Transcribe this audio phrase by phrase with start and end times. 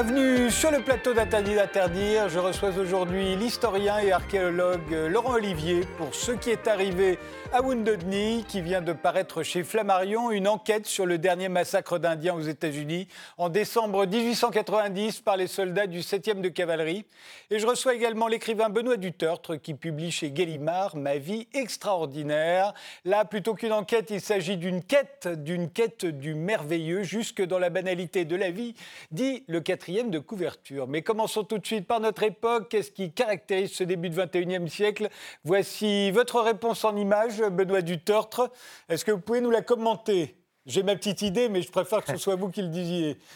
[0.00, 2.28] Bienvenue sur le plateau d'Interdit d'interdire.
[2.28, 7.18] Je reçois aujourd'hui l'historien et archéologue Laurent Olivier pour ce qui est arrivé
[7.52, 11.98] à Wounded Knee, qui vient de paraître chez Flammarion, une enquête sur le dernier massacre
[11.98, 17.04] d'Indiens aux États-Unis en décembre 1890 par les soldats du 7e de cavalerie.
[17.50, 22.72] Et je reçois également l'écrivain Benoît Dutertre qui publie chez Gallimard Ma vie extraordinaire.
[23.04, 27.70] Là, plutôt qu'une enquête, il s'agit d'une quête, d'une quête du merveilleux jusque dans la
[27.70, 28.74] banalité de la vie,
[29.10, 30.86] dit le quatrième de couverture.
[30.86, 32.68] Mais commençons tout de suite par notre époque.
[32.68, 35.08] Qu'est-ce qui caractérise ce début du 21e siècle?
[35.44, 38.50] Voici votre réponse en image Benoît Dutertre.
[38.90, 40.36] Est-ce que vous pouvez nous la commenter?
[40.66, 43.18] J'ai ma petite idée, mais je préfère que ce soit vous qui le disiez.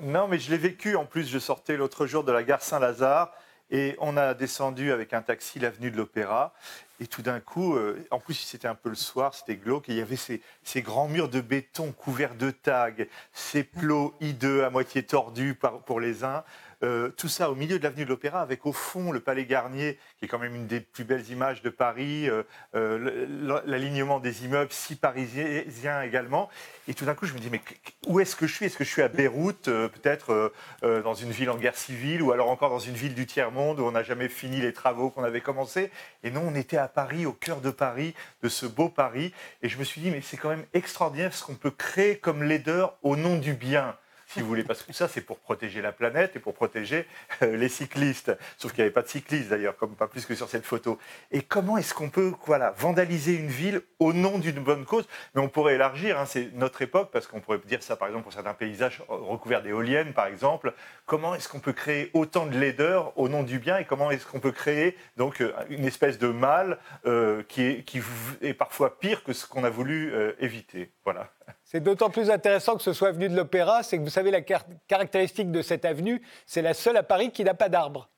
[0.00, 0.96] Non, mais je l'ai vécu.
[0.96, 3.32] En plus, je sortais l'autre jour de la gare Saint-Lazare
[3.70, 6.54] et on a descendu avec un taxi l'avenue de l'Opéra.
[6.98, 9.96] Et tout d'un coup, euh, en plus c'était un peu le soir, c'était glauque, il
[9.96, 10.40] y avait ces,
[10.82, 12.90] grands murs de béton couverts de tags,
[13.32, 16.42] ces plots hideux à moitié tordus pour les uns,
[16.82, 19.98] euh, tout ça au milieu de l'avenue de l'Opéra, avec au fond le Palais Garnier,
[20.18, 22.42] qui est quand même une des plus belles images de Paris, euh,
[22.74, 26.48] euh, l'alignement des immeubles, si parisiens également.
[26.88, 27.60] Et tout d'un coup, je me dis, mais
[28.06, 28.66] où est-ce que je suis?
[28.66, 30.52] Est-ce que je suis à Beyrouth, peut-être
[30.82, 33.84] dans une ville en guerre civile, ou alors encore dans une ville du tiers-monde où
[33.84, 35.90] on n'a jamais fini les travaux qu'on avait commencés?
[36.22, 39.32] Et non, on était à Paris, au cœur de Paris, de ce beau Paris.
[39.62, 42.42] Et je me suis dit, mais c'est quand même extraordinaire ce qu'on peut créer comme
[42.42, 43.96] laideur au nom du bien
[44.26, 47.06] si vous voulez, parce que ça, c'est pour protéger la planète et pour protéger
[47.42, 48.36] euh, les cyclistes.
[48.58, 50.98] Sauf qu'il n'y avait pas de cyclistes, d'ailleurs, comme pas plus que sur cette photo.
[51.30, 55.06] Et comment est-ce qu'on peut voilà, vandaliser une ville au nom d'une bonne cause?
[55.34, 58.24] Mais on pourrait élargir, hein, c'est notre époque, parce qu'on pourrait dire ça, par exemple,
[58.24, 60.74] pour certains paysages recouverts d'éoliennes, par exemple.
[61.06, 64.26] Comment est-ce qu'on peut créer autant de laideur au nom du bien et comment est-ce
[64.26, 69.32] qu'on peut créer donc euh, une espèce de mal euh, qui est parfois pire que
[69.32, 70.95] ce qu'on a voulu éviter?
[71.06, 71.30] Voilà.
[71.62, 74.40] C'est d'autant plus intéressant que ce soit avenue de l'Opéra, c'est que vous savez la
[74.40, 78.10] caractéristique de cette avenue, c'est la seule à Paris qui n'a pas d'arbre.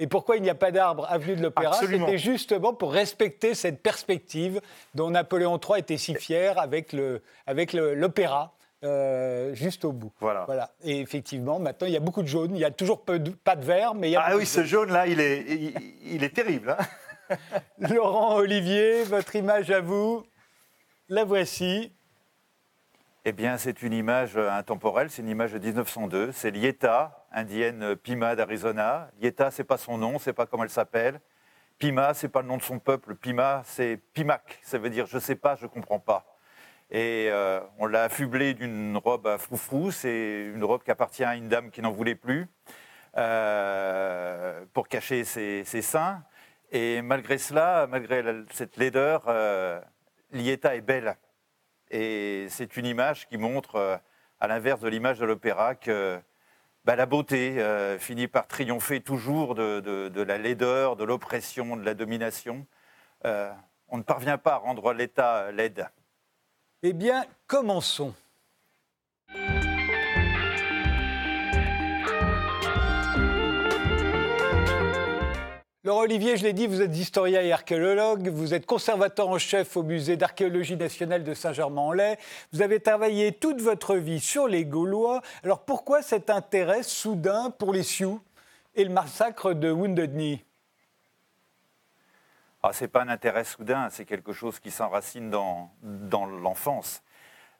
[0.00, 1.74] Et pourquoi il n'y a pas d'arbre avenue de l'Opéra?
[1.74, 4.60] C'était justement pour respecter cette perspective
[4.96, 8.54] dont Napoléon III était si fier avec l'opéra.
[8.84, 10.10] Euh, juste au bout.
[10.18, 10.44] Voilà.
[10.46, 10.72] voilà.
[10.82, 12.50] Et effectivement, maintenant, il y a beaucoup de jaune.
[12.50, 14.22] Il n'y a toujours pas de vert, mais il y a.
[14.26, 15.44] Ah oui, ce jaune-là, il est,
[16.04, 16.76] il, est terrible.
[16.76, 17.36] Hein.
[17.78, 20.24] Laurent Olivier, votre image à vous.
[21.08, 21.92] La voici.
[23.24, 26.32] Eh bien, c'est une image intemporelle, c'est une image de 1902.
[26.32, 29.12] C'est Lieta, indienne Pima d'Arizona.
[29.20, 31.20] Lieta, c'est pas son nom, c'est pas comment elle s'appelle.
[31.78, 33.14] Pima, c'est pas le nom de son peuple.
[33.14, 36.36] Pima, c'est Pimac, ça veut dire je sais pas, je comprends pas.
[36.90, 41.36] Et euh, on l'a affublée d'une robe à froufrou, c'est une robe qui appartient à
[41.36, 42.48] une dame qui n'en voulait plus,
[43.16, 46.24] euh, pour cacher ses, seins.
[46.72, 49.80] Et malgré cela, malgré cette laideur, euh,
[50.32, 51.16] Lieta est belle.
[51.92, 53.96] Et c'est une image qui montre, euh,
[54.40, 56.18] à l'inverse de l'image de l'opéra, que
[56.84, 61.92] bah, la beauté euh, finit par triompher toujours de, la laideur, de l'oppression, de la
[61.92, 62.66] domination.
[63.26, 63.52] Euh,
[63.88, 65.86] on ne parvient pas à rendre l'État laide.
[66.82, 68.14] Eh bien, commençons.
[75.84, 79.76] Laurent Olivier, je l'ai dit, vous êtes historien et archéologue, vous êtes conservateur en chef
[79.76, 82.18] au musée d'archéologie nationale de Saint-Germain-en-Laye.
[82.52, 85.22] Vous avez travaillé toute votre vie sur les Gaulois.
[85.42, 88.20] Alors pourquoi cet intérêt soudain pour les Sioux
[88.76, 90.44] et le massacre de Wounded Knee?
[92.62, 97.02] Ah, Ce n'est pas un intérêt soudain, c'est quelque chose qui s'enracine dans, dans l'enfance.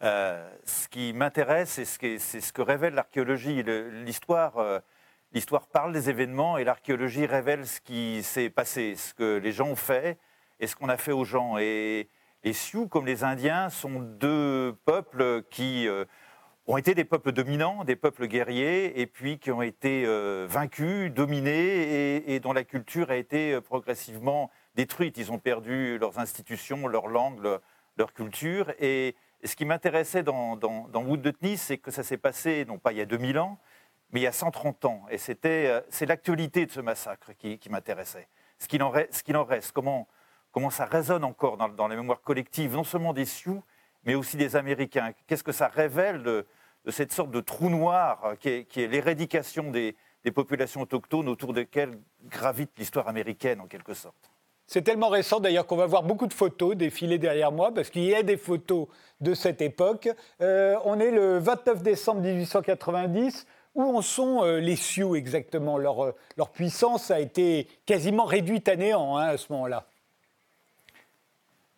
[0.04, 3.64] Euh, ce qui m'intéresse, c'est ce, ce, que révèle l'archéologie.
[3.64, 4.78] L'histoire euh,
[5.32, 9.68] l'histoire parle des événements et l'archéologie révèle ce qui s'est passé, ce que les gens
[9.68, 10.18] ont fait
[10.60, 11.58] et ce qu'on a fait aux gens.
[11.58, 12.08] Et
[12.44, 16.04] les Sioux, comme les Indiens, sont deux peuples qui euh,
[16.66, 21.12] ont été des peuples dominants, des peuples guerriers, et puis qui ont été euh, vaincus,
[21.12, 25.16] dominés, et, dont la culture a été euh, progressivement détruite.
[25.18, 27.40] Ils ont perdu leurs institutions, leur langue,
[27.96, 28.72] leur, culture.
[28.78, 32.78] Et, ce qui m'intéressait dans, dans, dans Wood de c'est que ça s'est passé, non
[32.78, 33.58] pas il y a 2000 ans,
[34.12, 35.02] mais il y a 130 ans.
[35.10, 38.28] Et c'était, euh, c'est l'actualité de ce massacre qui, m'intéressait.
[38.58, 40.06] Ce qu'il en, reste, comment,
[40.70, 43.62] ça résonne encore dans, les mémoires collectives, non seulement des Sioux,
[44.04, 45.12] mais aussi des Américains.
[45.26, 46.46] Qu'est-ce que ça révèle de,
[46.88, 49.96] cette sorte de trou noir euh, qui est, l'érédication des,
[50.34, 54.30] populations autochtones autour desquelles gravite l'histoire américaine en quelque sorte?
[54.68, 58.04] C'est tellement récent d'ailleurs qu'on va voir beaucoup de photos défiler derrière moi parce qu'il
[58.04, 58.86] y a des photos
[59.20, 60.08] de cette époque.
[60.40, 63.46] Euh, on est le 29 décembre 1890.
[63.74, 65.78] Où en sont euh, les Sioux exactement?
[65.78, 69.86] Leur, euh, leur, puissance a été quasiment réduite à néant hein, à ce moment-là.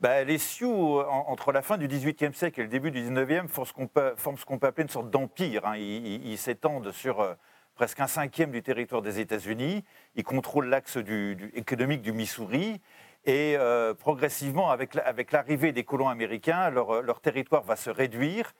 [0.00, 3.66] Bah, les Sioux, entre la fin du XVIIIe siècle et le début du XIXe, forment
[3.66, 3.72] ce
[4.44, 5.64] qu'on peut, appeler une sorte d'empire.
[5.66, 5.76] Hein.
[5.76, 7.34] Ils s'étendent sur, euh,
[7.76, 9.84] presque un cinquième du territoire des États-Unis.
[10.16, 10.98] Ils contrôlent l'axe
[11.54, 12.80] économique du Missouri.
[13.24, 13.56] Et
[13.98, 14.94] progressivement, avec,
[15.32, 18.52] l'arrivée des colons américains, leur, territoire va se réduire.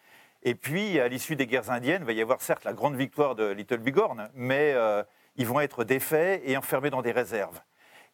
[0.45, 3.35] Et puis, à l'issue des guerres indiennes, il va y avoir certes la grande victoire
[3.35, 5.03] de Little Bighorn, mais euh,
[5.37, 7.61] ils vont être défaits et enfermés dans des réserves.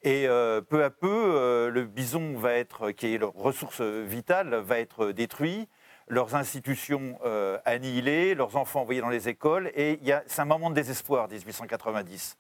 [0.02, 4.78] Et euh, peu à peu, le bison va être, qui est leur ressource vitale, va
[4.78, 5.68] être détruit,
[6.08, 7.18] leurs institutions
[7.64, 9.70] annihilées, leurs enfants envoyés dans les écoles.
[9.74, 12.38] Et c'est un moment de désespoir, 1890.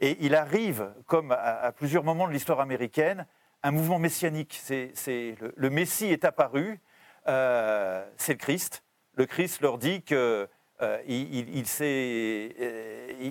[0.00, 3.26] Et il arrive, comme à plusieurs moments de l'histoire américaine,
[3.62, 4.60] un mouvement messianique.
[4.70, 6.80] Le, Messie est apparu,
[7.26, 8.82] euh, c'est le Christ.
[9.18, 10.46] Le Christ leur dit qu'il euh,
[10.80, 10.98] euh,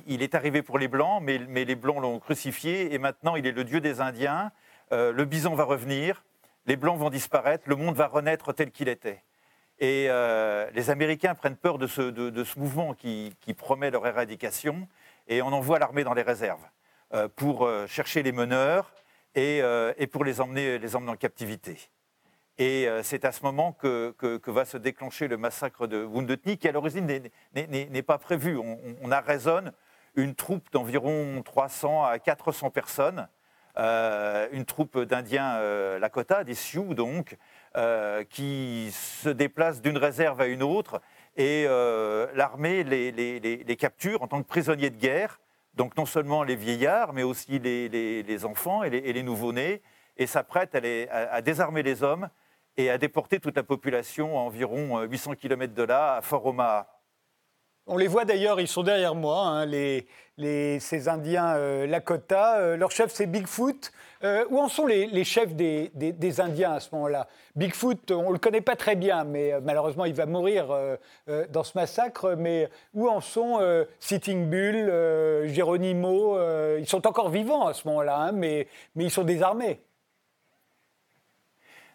[0.07, 3.63] est arrivé pour les Blancs, mais, les Blancs l'ont crucifié, et maintenant il est le
[3.63, 4.51] Dieu des Indiens.
[4.91, 6.23] le bison va revenir,
[6.65, 9.23] les Blancs vont disparaître, le monde va renaître tel qu'il était.
[9.79, 10.09] Et
[10.75, 14.87] les Américains prennent peur de ce, mouvement qui, promet leur éradication,
[15.27, 16.67] et on envoie l'armée dans les réserves
[17.35, 18.91] pour chercher les meneurs,
[19.37, 21.77] euh, et, pour les emmener en captivité.
[22.59, 24.15] Et euh, c'est à ce moment que,
[24.47, 27.05] va se déclencher le massacre de Wounded Knee, qui à l'origine
[27.53, 28.57] n'est pas prévu.
[28.57, 29.71] On, on arraisonne
[30.15, 33.27] une troupe d'environ 300 à 400 personnes,
[33.77, 35.59] euh, une troupe d'Indiens
[35.99, 37.37] Lakota, des Sioux donc,
[38.29, 41.01] qui se déplacent d'une réserve à une autre,
[41.35, 41.65] et
[42.33, 45.39] l'armée les, capture en tant que prisonniers de guerre
[45.77, 49.81] donc non seulement les vieillards, mais aussi les, enfants et les, nouveau-nés,
[50.17, 52.29] et s'apprête à, désarmer les hommes
[52.77, 56.97] et à déporter toute la population à environ 800 km de là, à Fort Omaha.
[57.89, 59.65] On les voit d'ailleurs, ils sont derrière moi, hein,
[60.37, 62.57] ces Indiens euh, Lakota.
[62.57, 63.93] Euh, leur chef, c'est Bigfoot.
[64.25, 67.27] Euh, où en sont les, chefs des, Indiens à ce moment-là?
[67.55, 70.67] Bigfoot, on ne le connaît pas très bien, mais malheureusement, il va mourir
[71.49, 72.35] dans ce massacre.
[72.37, 73.59] Mais où en sont
[73.99, 76.37] Sitting Bull, Geronimo
[76.77, 79.79] Ils sont encore vivants à ce moment-là, hein, mais ils sont désarmés.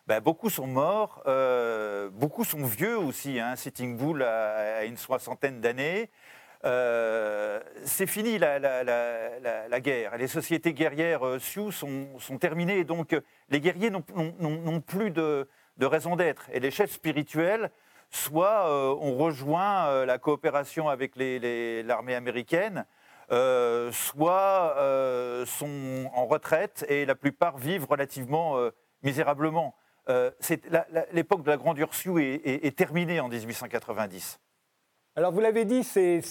[0.08, 3.38] Ben, beaucoup sont morts, euh, beaucoup sont vieux aussi.
[3.38, 3.54] Hein.
[3.54, 6.10] Sitting Bull a, une soixantaine d'années.
[6.64, 10.16] Euh, c'est fini la, guerre.
[10.16, 12.08] Les sociétés guerrières euh, Sioux sont,
[12.40, 13.16] terminées, donc
[13.49, 15.46] les guerriers n'ont plus de,
[15.81, 16.49] raison d'être.
[16.52, 17.70] Et les chefs spirituels,
[18.10, 22.87] soit ont rejoint la coopération avec l'armée américaine,
[23.93, 24.75] soit
[25.46, 28.58] sont en retraite et la plupart vivent relativement
[29.02, 29.76] misérablement.
[30.08, 30.31] Euh,
[31.12, 34.40] l'époque de la grandeur Sioux est, terminée en 1890.
[35.14, 36.22] Alors vous l'avez dit, ces,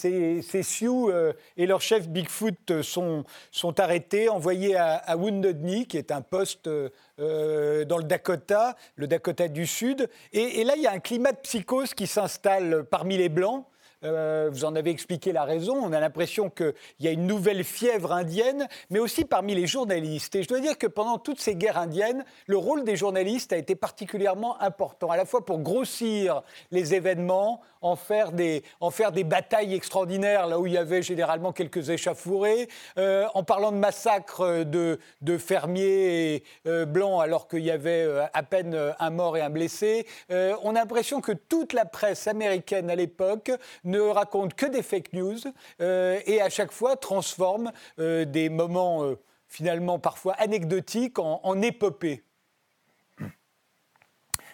[0.62, 6.10] Sioux euh, et leur chef Bigfoot sont, sont arrêtés, envoyés à, Wounded Knee, qui est
[6.10, 10.08] un poste euh, dans le Dakota, le Dakota du Sud.
[10.32, 13.64] Et, là, il y a un climat de psychose qui s'installe parmi les Blancs.
[14.04, 15.76] Euh, vous en avez expliqué la raison.
[15.76, 20.34] On a l'impression qu'il y a une nouvelle fièvre indienne, mais aussi parmi les journalistes.
[20.34, 23.56] Et je dois dire que pendant toutes ces guerres indiennes, le rôle des journalistes a
[23.56, 28.90] été particulièrement important, à la fois pour grossir les événements, en faire des, en
[29.24, 34.64] batailles extraordinaires, là où il y avait généralement quelques échauffourées, euh, en parlant de massacres
[34.64, 39.50] de, de fermiers euh, blancs alors qu'il y avait à peine un mort et un
[39.50, 40.06] blessé.
[40.30, 43.50] on a l'impression que toute la presse américaine à l'époque
[43.84, 45.38] ne raconte que des fake news
[45.80, 52.22] euh, et à chaque fois transforme euh, des moments euh, finalement parfois anecdotiques en, épopées.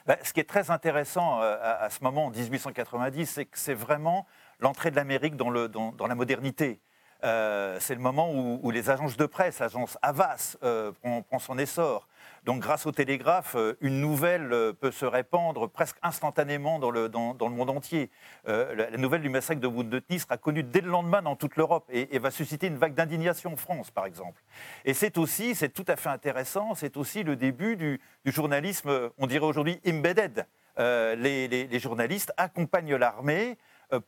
[0.09, 4.27] Bah, ce qui est très intéressant à, ce moment, en 1890, c'est que c'est vraiment
[4.59, 6.81] l'entrée de l'Amérique dans, la modernité.
[7.21, 10.57] c'est le moment où, les agences de presse, l'agence Havas,
[11.03, 12.08] prend, son essor.
[12.49, 17.11] Donc grâce au télégraphe, euh, une nouvelle euh, peut se répandre presque instantanément dans le,
[17.11, 18.11] dans, le monde entier.
[18.49, 21.85] Euh, la, nouvelle du massacre de Wounded sera connue dès le lendemain dans toute l'Europe
[21.91, 24.43] et, va susciter une vague d'indignation en France, par exemple.
[24.87, 29.27] Et c'est aussi, c'est tout à fait intéressant, c'est aussi le début du, journalisme, on
[29.27, 30.47] dirait aujourd'hui embedded.
[30.79, 33.59] les, journalistes accompagnent l'armée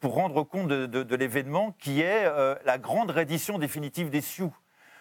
[0.00, 2.24] pour rendre compte de, l'événement qui est
[2.64, 4.54] la grande reddition définitive des Sioux.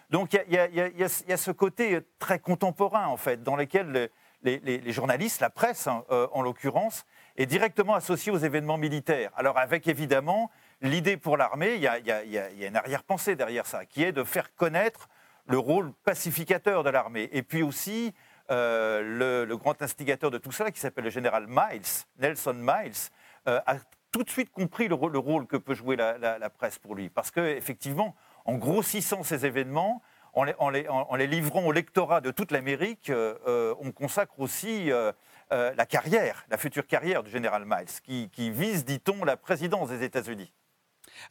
[0.10, 4.10] Donc il y, a ce côté très contemporain, en fait, dans lequel
[4.42, 7.06] les, journalistes, la presse hein, euh, en l'occurrence,
[7.38, 9.32] est directement associée aux événements militaires.
[9.36, 10.50] Alors avec évidemment
[10.82, 15.10] l'idée pour l'armée, il y, a une arrière-pensée derrière ça, qui est de faire connaître
[15.46, 17.30] le rôle pacificateur de l'armée.
[17.32, 18.14] Et puis aussi,
[18.50, 23.10] euh, le, grand instigateur de tout cela, qui s'appelle le général Miles, Nelson Miles,
[23.48, 23.76] euh, a
[24.12, 27.10] tout de suite compris le, rôle que peut jouer la, la presse pour lui.
[27.10, 28.16] Parce qu'effectivement,
[28.50, 30.02] en grossissant ces événements,
[30.34, 35.12] en les, livrant au lectorat de toute l'Amérique, euh, euh, on consacre aussi euh,
[35.50, 40.52] la carrière, la future carrière du général Miles, qui, vise, dit-on, la présidence des États-Unis.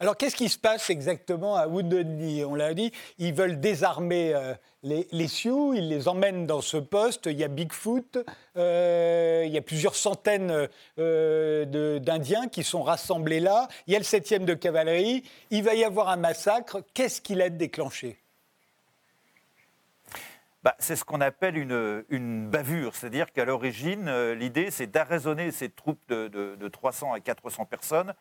[0.00, 4.54] Alors, qu'est-ce qui se passe exactement à Knee On l'a dit, ils veulent désarmer euh,
[4.82, 7.26] les, Sioux, ils les emmènent dans ce poste.
[7.26, 8.18] Il y a Bigfoot,
[8.56, 10.68] euh, il y a plusieurs centaines
[10.98, 13.68] euh, d'Indiens qui sont rassemblés là.
[13.86, 15.24] Il y a le 7e de cavalerie.
[15.50, 16.82] Il va y avoir un massacre.
[16.94, 18.18] Qu'est-ce qui l'a déclenché?
[20.62, 26.00] Bah, c'est ce qu'on appelle une, bavure, c'est-à-dire qu'à l'origine, l'idée, c'est d'arraisonner ces troupes
[26.08, 28.12] de, de, 300 à 400 personnes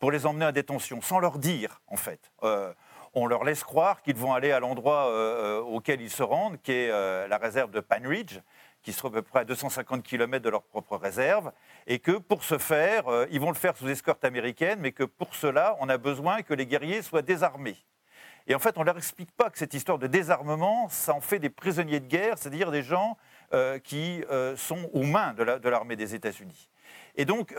[0.00, 2.32] pour les emmener à détention, sans leur dire, en fait.
[2.42, 2.72] Euh,
[3.12, 6.60] on leur laisse croire qu'ils vont aller à l'endroit euh, euh, auquel ils se rendent,
[6.62, 6.88] qui est
[7.28, 8.40] la réserve de Pine Ridge,
[8.82, 11.52] qui se trouve à peu près à 250 km de leur propre réserve,
[11.86, 15.34] et que pour ce faire, ils vont le faire sous escorte américaine, mais que pour
[15.34, 17.76] cela, on a besoin que les guerriers soient désarmés.
[18.46, 21.20] Et en fait, on ne leur explique pas que cette histoire de désarmement, ça en
[21.20, 23.18] fait des prisonniers de guerre, c'est-à-dire des gens
[23.84, 24.24] qui
[24.56, 26.70] sont aux mains de l'armée des États-Unis.
[27.16, 27.54] Et donc,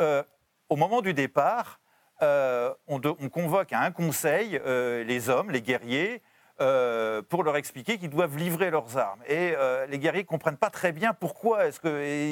[0.70, 1.81] au moment du départ,
[2.22, 3.00] euh, on,
[3.30, 6.22] convoque à un conseil euh, les hommes, les guerriers,
[6.60, 9.22] euh, pour leur expliquer qu'ils doivent livrer leurs armes.
[9.28, 9.56] Et
[9.90, 11.80] les guerriers ne comprennent pas très bien pourquoi est-ce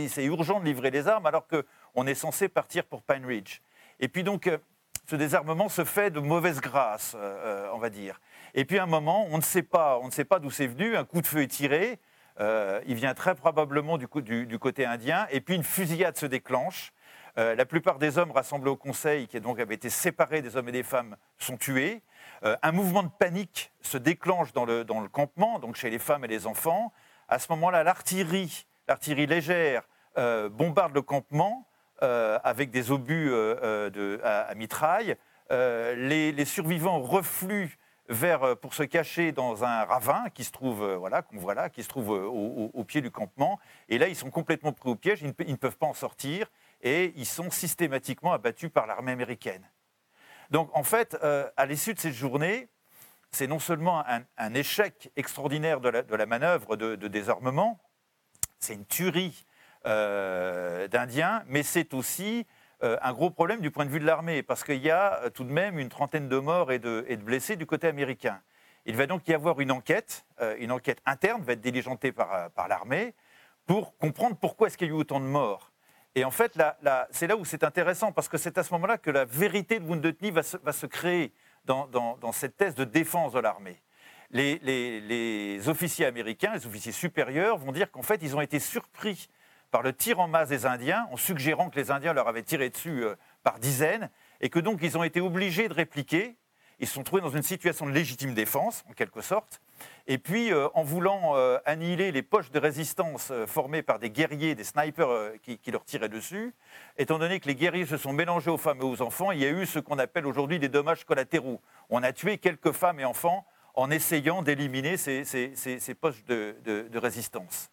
[0.10, 3.62] c'est urgent de livrer les armes alors qu'on est censé partir pour Pine Ridge.
[4.00, 4.50] Et puis donc,
[5.08, 7.16] ce désarmement se fait de mauvaise grâce,
[7.74, 8.22] on va dire.
[8.54, 10.68] Et puis à un moment, on ne sait pas, on ne sait pas d'où c'est
[10.68, 11.98] venu, un coup de feu est tiré,
[12.40, 16.94] il vient très probablement du, côté indien, et puis une fusillade se déclenche.
[17.38, 20.70] Euh, la plupart des hommes rassemblés au Conseil, qui donc avaient été séparés des hommes
[20.70, 22.02] et des femmes, sont tués.
[22.44, 26.28] Euh, un mouvement de panique se déclenche dans le, campement, donc chez les femmes et
[26.28, 26.92] les enfants.
[27.28, 31.66] À ce moment-là, l'artillerie, l'artillerie légère, euh, bombarde le campement
[32.02, 33.30] avec des obus
[34.24, 35.18] à, mitraille.
[35.50, 41.36] Les, survivants refluent vers, pour se cacher dans un ravin qui se trouve, voilà, qu'on
[41.36, 43.60] voit là, qui se trouve au, pied du campement.
[43.90, 46.50] Et là, ils sont complètement pris au piège, ils ne peuvent pas en sortir
[46.82, 49.68] et ils sont systématiquement abattus par l'armée américaine.
[50.50, 52.70] Donc en fait, euh, à l'issue de cette journée,
[53.32, 54.04] c'est non seulement
[54.38, 57.80] un, échec extraordinaire de la, manœuvre de, désarmement,
[58.58, 59.46] c'est une tuerie
[59.86, 62.48] euh, d'Indiens, mais c'est aussi
[62.82, 65.44] euh, un gros problème du point de vue de l'armée, parce qu'il y a tout
[65.44, 68.42] de même une trentaine de morts et de, blessés du côté américain.
[68.88, 70.26] Il va donc y avoir une enquête,
[70.58, 73.14] une enquête interne va être diligentée par, par l'armée,
[73.68, 75.69] pour comprendre pourquoi est-ce qu'il y a eu autant de morts.
[76.16, 76.60] Et en fait,
[77.12, 79.86] c'est là où c'est intéressant, parce que c'est à ce moment-là que la vérité de
[79.86, 81.34] Wounded va se, va se créer
[81.66, 83.82] dans, cette thèse de défense de l'armée.
[84.32, 89.30] Les, officiers américains, les officiers supérieurs, vont dire qu'en fait, ils ont été surpris
[89.72, 92.72] par le tir en masse des Indiens, en suggérant que les Indiens leur avaient tiré
[92.72, 94.10] dessus euh, par dizaines,
[94.42, 96.36] et que donc ils ont été obligés de répliquer.
[96.80, 99.62] Ils se sont trouvés dans une situation de légitime défense, en quelque sorte.
[100.08, 104.10] Et puis, euh, en voulant euh, annihiler les poches de résistance euh, formées par des
[104.10, 106.54] guerriers, des snipers qui, leur tiraient dessus,
[106.98, 109.46] étant donné que les guerriers se sont mélangés aux femmes et aux enfants, il y
[109.46, 111.62] a eu ce qu'on appelle aujourd'hui des dommages collatéraux.
[111.90, 113.46] On a tué quelques femmes et enfants
[113.76, 117.70] en essayant d'éliminer ces, poches de, résistance.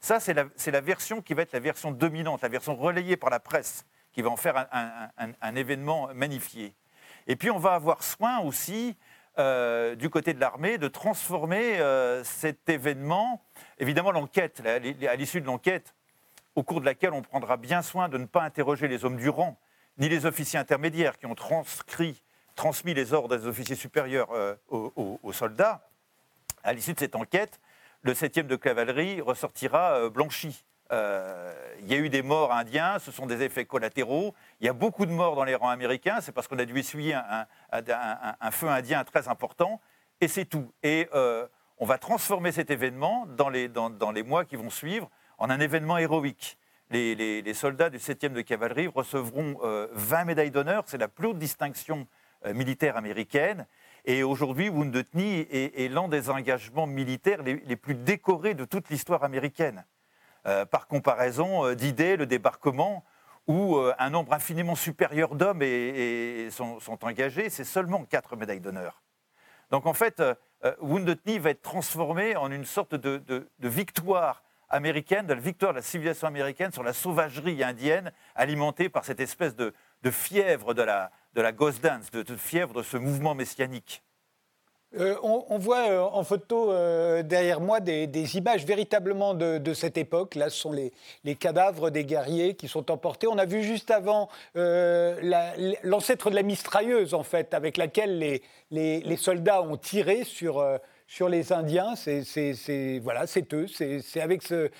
[0.00, 3.40] Ça, c'est la, version qui va être la version dominante, la version relayée par la
[3.40, 4.66] presse, qui va en faire
[5.40, 6.74] un événement magnifié.
[7.26, 8.96] Et puis, on va avoir soin aussi
[9.38, 13.42] euh, du côté de l'armée de transformer euh, cet événement.
[13.78, 15.94] Évidemment, l'enquête, à l'issue de l'enquête,
[16.54, 19.28] au cours de laquelle on prendra bien soin de ne pas interroger les hommes du
[19.28, 19.58] rang,
[19.98, 22.22] ni les officiers intermédiaires qui ont transcrit,
[22.54, 25.88] transmis les ordres des officiers supérieurs euh, aux, soldats,
[26.62, 27.60] à l'issue de cette enquête,
[28.02, 30.64] le 7e de cavalerie ressortira blanchi.
[30.94, 34.32] Euh, il y a eu des morts indiens, ce sont des effets collatéraux.
[34.60, 36.78] Il y a beaucoup de morts dans les rangs américains, c'est parce qu'on a dû
[36.78, 39.80] essuyer un, feu indien très important,
[40.20, 40.72] et c'est tout.
[40.82, 41.46] Et euh,
[41.78, 46.56] on va transformer cet événement dans les, mois qui vont suivre en un événement héroïque.
[46.90, 49.58] Les, soldats du 7e de cavalerie recevront
[49.92, 52.06] 20 euh, médailles d'honneur, c'est la plus haute distinction
[52.54, 53.66] militaire américaine.
[54.04, 59.24] Et aujourd'hui, Wounded Knee est, l'un des engagements militaires les plus décorés de toute l'histoire
[59.24, 59.84] américaine.
[60.46, 63.02] Euh, par comparaison euh, d'idées, le débarquement,
[63.46, 65.62] où euh, un nombre infiniment supérieur d'hommes
[66.50, 69.02] sont, engagés, c'est seulement quatre médailles d'honneur.
[69.70, 70.22] Donc en fait,
[70.80, 75.82] Wounded va être transformé en une sorte de, victoire américaine, de la victoire de la
[75.82, 79.72] civilisation américaine sur la sauvagerie indienne, alimentée par cette espèce de,
[80.10, 84.02] fièvre de la, de la ghost dance, de fièvre de ce mouvement messianique.
[84.96, 90.36] Euh, on, voit euh, en photo euh, derrière moi des, images véritablement de, cette époque.
[90.36, 90.92] Là, ce sont les,
[91.34, 93.26] cadavres des guerriers qui sont emportés.
[93.26, 99.62] On a vu juste avant l'ancêtre de la mistrailleuse, en fait, avec laquelle les, soldats
[99.62, 100.64] ont tiré sur,
[101.06, 101.94] sur les Indiens.
[101.96, 103.66] C'est voilà, eux.
[103.66, 104.70] C'est avec ce,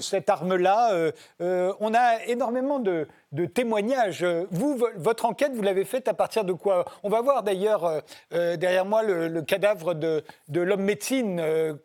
[0.00, 0.92] cette arme-là.
[0.92, 3.06] Euh, euh, on a énormément de,
[3.54, 4.24] témoignages.
[4.50, 6.84] Vous, votre enquête, vous l'avez faite à partir de quoi?
[7.02, 8.02] On va voir d'ailleurs
[8.32, 11.42] euh, derrière moi le, cadavre de, de l'homme médecine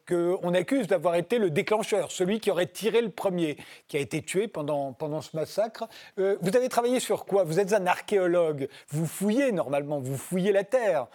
[0.08, 3.58] qu'on accuse d'avoir été le déclencheur, celui qui aurait tiré le premier,
[3.88, 5.88] qui a été tué pendant, pendant ce massacre.
[6.18, 7.44] vous avez travaillé sur quoi?
[7.44, 8.68] Vous êtes un archéologue.
[8.90, 11.08] Vous fouillez normalement, vous fouillez la terre.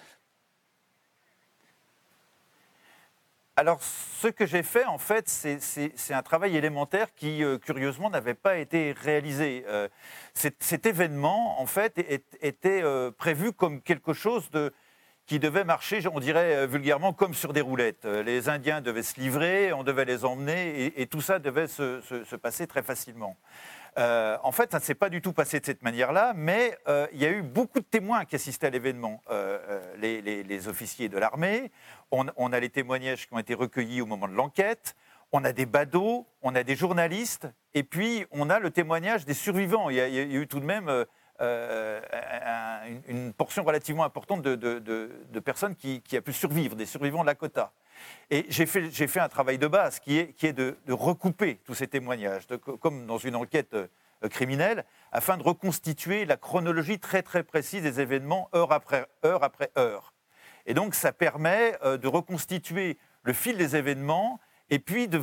[3.57, 8.35] Alors, ce que j'ai fait, en fait, c'est un travail élémentaire qui, euh, curieusement, n'avait
[8.35, 9.65] pas été réalisé.
[9.69, 9.89] Euh,
[10.33, 12.05] cet, événement, en fait,
[12.41, 14.51] était euh, prévu comme quelque chose
[15.27, 18.05] qui devait marcher, on dirait vulgairement, comme sur des roulettes.
[18.05, 22.67] Les Indiens devaient se livrer, on devait les emmener, et, tout ça devait se passer
[22.67, 23.37] très facilement.
[23.97, 27.07] Euh, en fait, ça ne s'est pas du tout passé de cette manière-là, mais euh,
[27.13, 29.23] il y a eu beaucoup de témoins qui assistaient à l'événement.
[29.31, 31.71] Euh, les, officiers de l'armée,
[32.11, 34.97] on, a les témoignages qui ont été recueillis au moment de l'enquête,
[35.33, 39.35] on a des badauds, on a des journalistes, et puis on a le témoignage des
[39.35, 39.91] survivants.
[39.91, 41.05] Il y a, eu tout de même
[41.41, 47.35] une, portion relativement importante de, personnes qui, qui, a pu survivre, des survivants de la
[47.35, 47.73] Cota.
[48.31, 52.47] Et j'ai fait, un travail de base qui est, de, recouper tous ces témoignages,
[52.81, 53.89] comme dans une enquête euh,
[54.29, 59.71] criminelle, afin de reconstituer la chronologie très très précise des événements heure après heure après
[59.77, 60.15] heure.
[60.67, 65.19] Et donc ça permet euh, de reconstituer le fil des événements et puis de,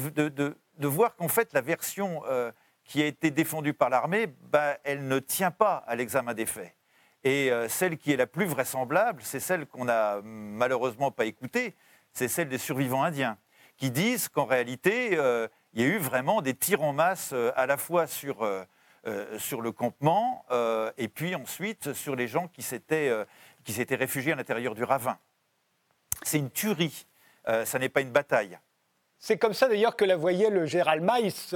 [0.88, 2.51] voir qu'en fait la version euh,
[2.91, 6.75] qui a été défendue par l'armée, bah, elle ne tient pas à l'examen des faits.
[7.24, 11.75] Et celle qui est la plus vraisemblable, c'est celle qu'on n'a malheureusement pas écoutée,
[12.12, 13.38] c'est celle des survivants indiens,
[13.77, 17.51] qui disent qu'en réalité, euh, il y a eu vraiment des tirs en masse euh,
[17.55, 18.65] à la fois sur, euh,
[19.39, 20.45] sur le campement
[20.98, 23.25] et puis ensuite sur les gens qui s'étaient
[23.95, 25.17] réfugiés à l'intérieur du ravin.
[26.23, 27.08] C'est une tuerie,
[27.45, 28.60] ça n'est pas une bataille.
[29.17, 31.56] C'est comme ça d'ailleurs que la voyait le Gérald Maïs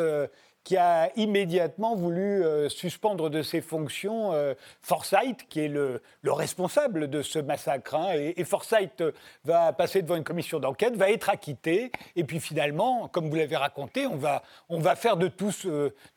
[0.65, 7.07] qui a immédiatement voulu euh, suspendre de ses fonctions euh, Forsyth, qui est le, responsable
[7.07, 7.93] de ce massacre.
[7.93, 8.13] Hein.
[8.15, 9.03] et, Forsyth
[9.45, 13.55] va passer devant une commission d'enquête, va être acquitté, et puis finalement, comme vous l'avez
[13.55, 15.51] raconté, on va, on va faire de tout,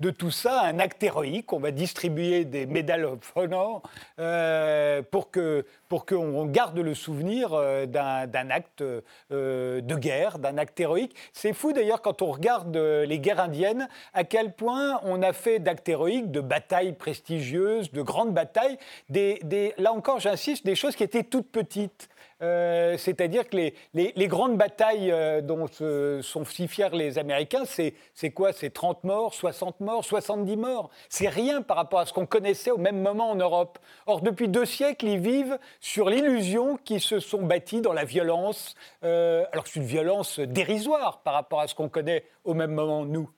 [0.01, 1.53] de tout ça un acte héroïque.
[1.53, 3.83] On va distribuer des Medal of Honor
[4.19, 7.51] euh, pour que pour qu'on garde le souvenir
[7.87, 8.83] d'un acte
[9.31, 11.15] de guerre, d'un acte héroïque.
[11.33, 15.59] C'est fou d'ailleurs quand on regarde les guerres indiennes, à quel point on a fait
[15.59, 21.03] d'actes héroïques, de batailles prestigieuses, de grandes batailles, des, là encore j'insiste, des choses qui
[21.03, 22.09] étaient toutes petites.
[22.41, 23.57] Euh, c'est-à-dire que
[23.95, 28.53] les, grandes batailles euh, dont sont si fiers les Américains, c'est quoi?
[28.53, 30.91] C'est 30 morts, 60 morts, 70 morts.
[31.09, 33.81] C'est rien par rapport à ce qu'on connaissait au même moment en Europe.
[34.07, 38.77] Or, depuis deux siècles, ils vivent sur l'illusion qu'ils se sont bâtis dans la violence,
[39.03, 43.05] euh, alors c'est une violence dérisoire par rapport à ce qu'on connaît au même moment,
[43.05, 43.29] nous.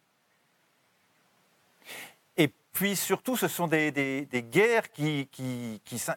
[2.72, 3.92] Puis surtout, ce sont des,
[4.50, 5.28] guerres qui,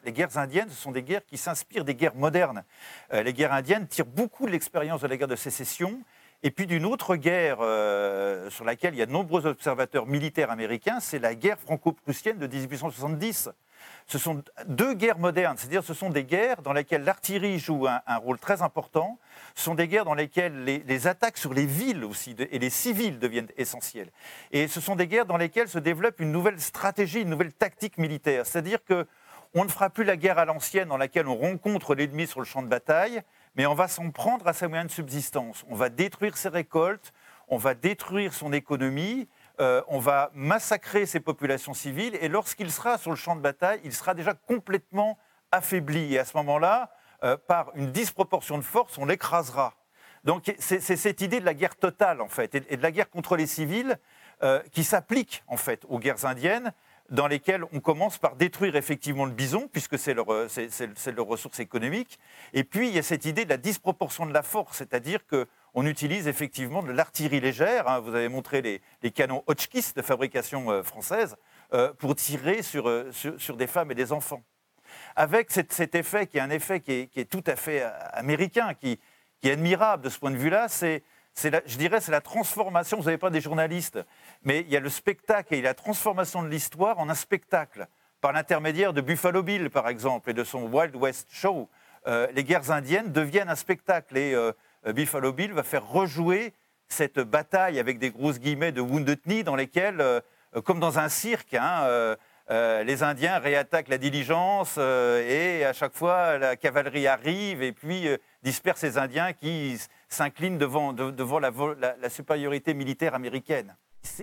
[0.04, 2.64] les guerres indiennes, ce sont des guerres qui s'inspirent des guerres modernes.
[3.12, 6.00] Euh, les guerres indiennes tirent beaucoup de l'expérience de la guerre de sécession
[6.42, 10.50] et puis d'une autre guerre euh, sur laquelle il y a de nombreux observateurs militaires
[10.50, 13.50] américains, c'est la guerre franco-prussienne de 1870
[14.06, 18.16] ce sont deux guerres modernes, c'est-à-dire ce sont des guerres dans lesquelles l'artillerie joue un,
[18.18, 19.18] rôle très important,
[19.54, 23.18] ce sont des guerres dans lesquelles les, attaques sur les villes aussi et les civils
[23.18, 24.10] deviennent essentielles.
[24.52, 27.98] Et ce sont des guerres dans lesquelles se développe une nouvelle stratégie, une nouvelle tactique
[27.98, 29.06] militaire, c'est-à-dire que
[29.56, 32.46] on ne fera plus la guerre à l'ancienne dans laquelle on rencontre l'ennemi sur le
[32.46, 33.22] champ de bataille,
[33.54, 35.64] mais on va s'en prendre à ses moyens de subsistance.
[35.68, 37.12] On va détruire ses récoltes,
[37.46, 39.28] on va détruire son économie,
[39.60, 43.80] euh, on va massacrer ces populations civiles et lorsqu'il sera sur le champ de bataille,
[43.84, 45.16] il sera déjà complètement
[45.52, 46.14] affaibli.
[46.14, 46.90] Et à ce moment-là,
[47.22, 49.74] euh, par une disproportion de force, on l'écrasera.
[50.24, 53.36] Donc c'est cette idée de la guerre totale, en fait, et de la guerre contre
[53.36, 53.98] les civils
[54.42, 56.72] euh, qui s'applique, en fait, aux guerres indiennes,
[57.10, 62.18] dans lesquelles on commence par détruire effectivement le bison, puisque c'est leur, leur ressource économique.
[62.54, 65.46] Et puis, il y a cette idée de la disproportion de la force, c'est-à-dire que
[65.74, 67.88] on utilise effectivement de l'artillerie légère.
[67.88, 67.98] Hein.
[67.98, 71.36] vous avez montré les, canons Hotchkiss de fabrication euh, française
[71.72, 74.42] euh, pour tirer euh, sur, sur, des femmes et des enfants.
[75.16, 77.82] Avec cet, effet qui est un effet qui est, tout à fait
[78.12, 79.00] américain, qui,
[79.42, 81.02] est admirable de ce point de vue-là, c'est,
[81.34, 82.96] je dirais, c'est la transformation.
[82.96, 83.98] Vous n'avez pas des journalistes,
[84.42, 87.86] mais il y a le spectacle et la transformation de l'histoire en un spectacle
[88.20, 91.68] par l'intermédiaire de Buffalo Bill, par exemple, et de son Wild West Show.
[92.06, 94.34] les guerres indiennes deviennent un spectacle et
[94.92, 96.52] Buffalo Bill va faire rejouer
[96.88, 100.20] cette bataille avec des grosses guillemets de Wounded Knee dans lesquelles, euh,
[100.64, 102.16] comme dans un cirque, hein,
[102.48, 108.06] les Indiens réattaquent la diligence et à chaque fois la cavalerie arrive et puis
[108.42, 113.74] disperse les Indiens qui s'inclinent devant, devant la supériorité militaire américaine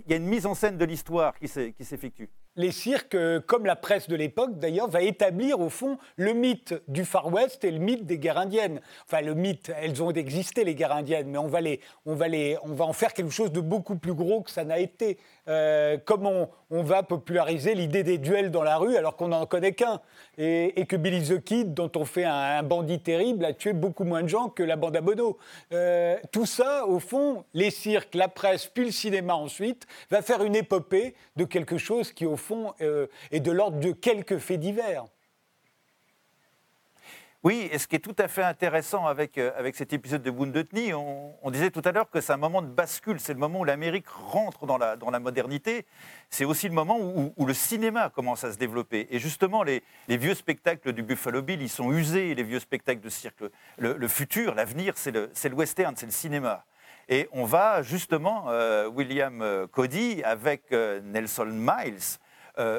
[0.06, 2.30] il y a une mise en scène de l'histoire qui s'effectue.
[2.58, 6.74] Les cirques, euh, comme la presse de l'époque d'ailleurs, va établir au fond le mythe
[6.90, 8.82] du Far West et le mythe des guerres indiennes.
[9.06, 12.28] Enfin, le mythe, elles ont existé les guerres indiennes, mais on va, les, on va,
[12.28, 15.18] les, on va en faire quelque chose de beaucoup plus gros que ça n'a été.
[15.48, 19.74] Euh, comment on, va populariser l'idée des duels dans la rue alors qu'on n'en connaît
[19.74, 20.02] qu'un?
[20.38, 24.24] Et, que Billy the Kid, dont on fait un, bandit terrible, a tué beaucoup moins
[24.24, 25.38] de gens que la bande à Bono.
[25.72, 30.44] Euh, tout ça, au fond, les cirques, la presse, puis le cinéma ensuite, va faire
[30.44, 35.06] une épopée de quelque chose qui, au fond, euh, de l'ordre de quelques faits divers.
[37.44, 40.30] Oui, et ce qui est tout à fait intéressant avec, euh, avec cet épisode de
[40.30, 43.40] Wounded Knee, on, disait tout à l'heure que c'est un moment de bascule, c'est le
[43.40, 45.88] moment où l'Amérique rentre dans la, dans la modernité,
[46.30, 49.08] c'est aussi le moment où, le cinéma commence à se développer.
[49.10, 53.02] Et justement, les, les, vieux spectacles du Buffalo Bill, ils sont usés, les vieux spectacles
[53.02, 53.44] de cirque.
[53.80, 56.64] Le, futur, l'avenir, c'est le, le western, c'est le cinéma.
[57.10, 62.20] Et on va justement, euh, William euh, Cody avec Nelson Miles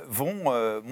[0.07, 0.83] vont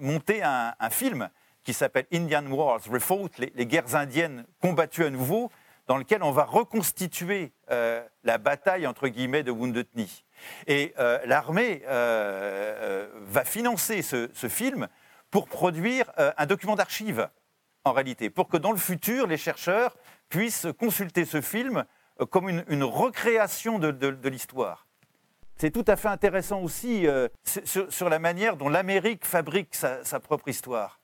[0.00, 1.28] monter un, film
[1.64, 5.50] qui s'appelle Indian Wars Refought, les, guerres indiennes combattues à nouveau,
[5.86, 10.24] dans lequel on va reconstituer euh, la bataille entre guillemets de Wounded Knee.
[10.66, 14.88] Et euh, l'armée euh, va financer ce, film
[15.30, 17.28] pour produire un document d'archives,
[17.82, 19.96] en réalité, pour que dans le futur, les chercheurs
[20.28, 21.84] puissent consulter ce film
[22.30, 24.86] comme une, recréation de, l'histoire.
[25.56, 27.06] C'est tout à fait intéressant aussi
[27.44, 31.00] sur, la manière dont l'Amérique fabrique sa propre histoire.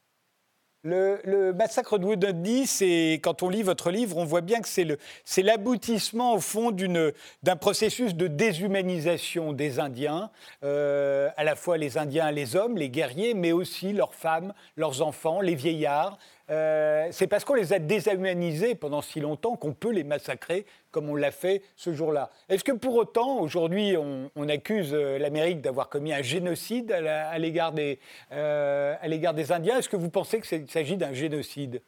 [0.83, 5.43] Le, massacre de Wounded c'est quand on lit votre livre, on voit bien que c'est
[5.43, 10.31] l'aboutissement au fond d'un processus de déshumanisation des Indiens,
[10.65, 15.03] euh, à la fois les Indiens, les hommes, les guerriers, mais aussi leurs femmes, leurs
[15.03, 16.17] enfants, les vieillards,
[16.51, 21.09] euh, c'est parce qu'on les a déshumanisés pendant si longtemps qu'on peut les massacrer comme
[21.09, 22.31] on l'a fait ce jour-là.
[22.49, 27.71] Est-ce que pour autant, aujourd'hui, on, accuse euh, l'Amérique d'avoir commis un génocide à l'égard
[27.71, 28.01] des,
[28.33, 29.79] euh, des, Indiens?
[29.79, 31.83] Est-ce que vous pensez qu'il s'agit d'un génocide?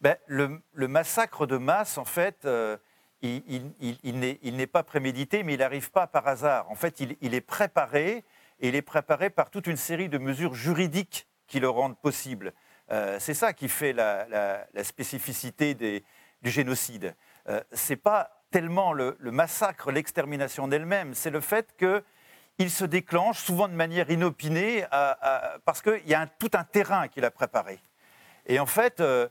[0.00, 2.48] Ben, le, massacre de masse, en fait,
[3.22, 6.68] il, n'est pas prémédité, mais il n'arrive pas par hasard.
[6.68, 8.24] En fait, il, est préparé,
[8.60, 12.52] et il est préparé par toute une série de mesures juridiques qui le rendent possible.
[12.90, 17.14] Euh, c'est ça qui fait la, spécificité du génocide.
[17.48, 23.40] Euh, Ce n'est pas tellement le, massacre, l'extermination d'elle-même, c'est le fait qu'il se déclenche
[23.40, 24.84] souvent de manière inopinée
[25.64, 27.80] parce qu'il y a tout un terrain qu'il a préparé.
[28.46, 29.28] Et en fait, euh,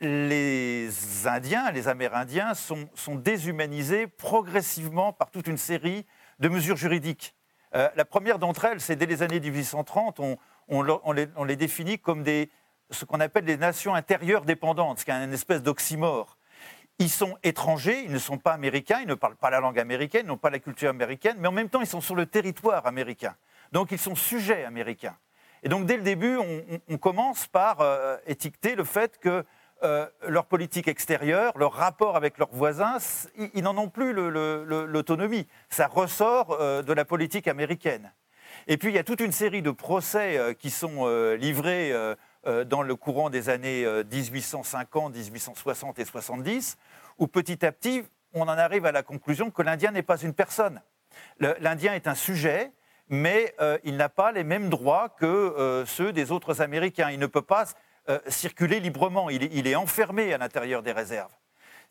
[0.00, 0.88] les
[1.26, 6.04] Indiens, les Amérindiens sont, déshumanisés progressivement par toute une série
[6.40, 7.34] de mesures juridiques.
[7.72, 10.36] la première d'entre elles, c'est dès les années 1830, on,
[10.68, 12.24] on, les, définit comme
[12.90, 16.36] ce qu'on appelle des nations intérieures dépendantes, ce qui est une espèce d'oxymore.
[16.98, 20.22] Ils sont étrangers, ils ne sont pas américains, ils ne parlent pas la langue américaine,
[20.24, 22.86] ils n'ont pas la culture américaine, mais en même temps, ils sont sur le territoire
[22.86, 23.34] américain.
[23.72, 25.16] Donc, ils sont sujets américains.
[25.64, 26.38] Et donc, dès le début,
[26.88, 29.44] on, commence par euh, étiqueter le fait que
[29.82, 32.98] euh, leur politique extérieure, leur rapport avec leurs voisins,
[33.54, 35.46] ils, n'en ont plus l'autonomie.
[35.70, 38.12] Ça ressort euh, de la politique américaine.
[38.66, 41.92] Et puis, il y a toute une série de procès euh, qui sont euh, livrés
[41.92, 42.14] euh,
[42.64, 46.76] dans le courant des années 1850, 1860 et 70,
[47.18, 48.02] où petit à petit,
[48.34, 50.82] on en arrive à la conclusion que l'Indien n'est pas une personne.
[51.38, 52.70] L'Indien est un sujet,
[53.08, 57.08] mais il n'a pas les mêmes droits que ceux des autres Américains.
[57.10, 57.64] Il ne peut pas
[58.28, 59.30] circuler librement.
[59.30, 61.32] il est enfermé à l'intérieur des réserves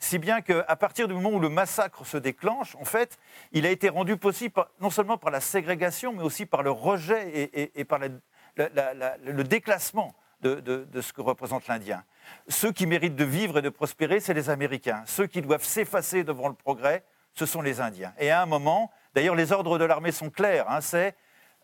[0.03, 3.17] si bien qu'à partir du moment où le massacre se déclenche, en fait,
[3.53, 7.49] il a été rendu possible non seulement par la ségrégation, mais aussi par le rejet
[7.53, 12.03] et, par le déclassement de, ce que représente l'Indien.
[12.49, 15.03] Ceux qui méritent de vivre et de prospérer, c'est les Américains.
[15.05, 18.13] Ceux qui doivent s'effacer devant le progrès, ce sont les Indiens.
[18.19, 21.15] Et à un moment, d'ailleurs, les ordres de l'armée sont clairs, hein, c'est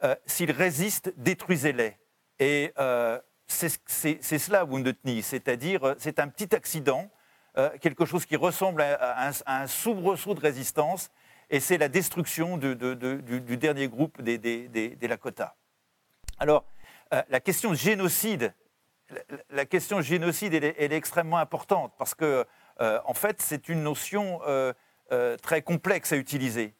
[0.05, 1.97] euh, s'ils résistent, détruisez-les.
[2.39, 7.11] Et euh, c'est cela, Wounded Knee, c'est-à-dire euh, c'est un petit accident
[7.57, 11.09] euh, quelque chose qui ressemble à, un, soubresaut de résistance,
[11.49, 12.75] et c'est la destruction du,
[13.57, 15.55] dernier groupe des, Lakota.
[16.37, 16.63] Alors,
[17.13, 18.53] euh, la question génocide,
[19.49, 22.45] la, question génocide, elle est, extrêmement importante parce que,
[22.81, 24.39] euh, en fait, c'est une notion
[25.41, 26.75] très complexe à utiliser.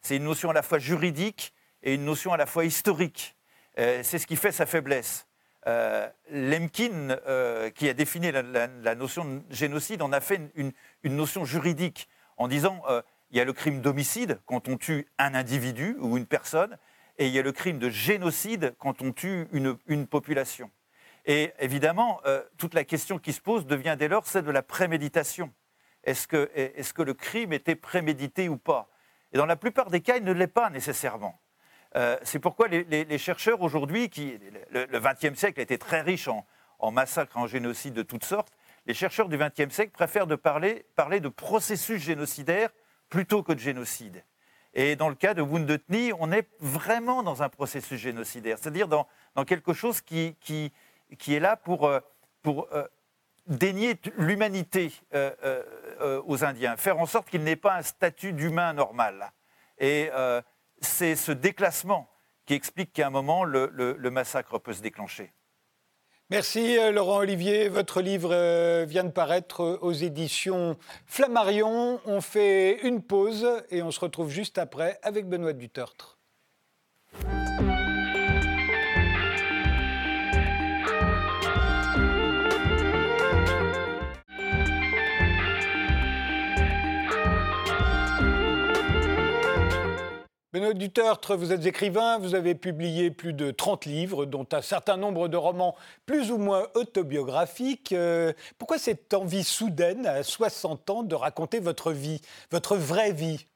[0.00, 3.36] c'est une notion à la fois juridique et une notion à la fois historique.
[3.76, 5.26] c'est ce qui fait sa faiblesse.
[5.66, 10.72] Euh, Lemkin, euh, qui a défini la, notion de génocide, en a fait une,
[11.04, 15.34] notion juridique en disant euh, il y a le crime d'homicide quand on tue un
[15.34, 16.78] individu ou une personne,
[17.18, 20.70] et il y a le crime de génocide quand on tue une, population.
[21.26, 24.62] Et évidemment, euh, toute la question qui se pose devient dès lors celle de la
[24.62, 25.52] préméditation.
[26.02, 28.88] Est-ce que, le crime était prémédité ou pas?
[29.32, 31.38] Et dans la plupart des cas, il ne l'est pas nécessairement.
[31.96, 34.38] Euh, c'est pourquoi les, chercheurs aujourd'hui, qui
[34.70, 36.46] le XXe siècle a été très riche en,
[36.80, 38.52] en massacres, en génocides de toutes sortes,
[38.86, 42.70] les chercheurs du XXe siècle préfèrent de parler, de processus génocidaires
[43.08, 44.24] plutôt que de génocide.
[44.72, 48.88] Et dans le cas de Wounded Knee, on est vraiment dans un processus génocidaire, c'est-à-dire
[48.88, 49.06] dans,
[49.46, 50.72] quelque chose qui, qui,
[51.34, 52.00] est là pour, euh,
[52.42, 52.86] pour euh,
[53.46, 54.92] dénier l'humanité
[56.24, 59.32] aux Indiens, faire en sorte qu'il n'ait pas un statut d'humain normal.
[59.78, 60.08] Et
[60.80, 62.08] c'est ce déclassement
[62.46, 65.32] qui explique qu'à un moment, le massacre peut se déclencher.
[66.30, 67.68] Merci euh, Laurent Olivier.
[67.68, 72.00] Votre livre euh, vient de paraître aux éditions Flammarion.
[72.06, 76.20] On fait une pause et on se retrouve juste après avec Benoît Dutertre.
[90.52, 94.96] Benoît Dutertre, vous êtes écrivain, vous avez publié plus de 30 livres, dont un certain
[94.96, 97.92] nombre de romans plus ou moins autobiographiques.
[97.92, 103.46] Euh, pourquoi cette envie soudaine, à 60 ans, de raconter votre vie, votre vraie vie?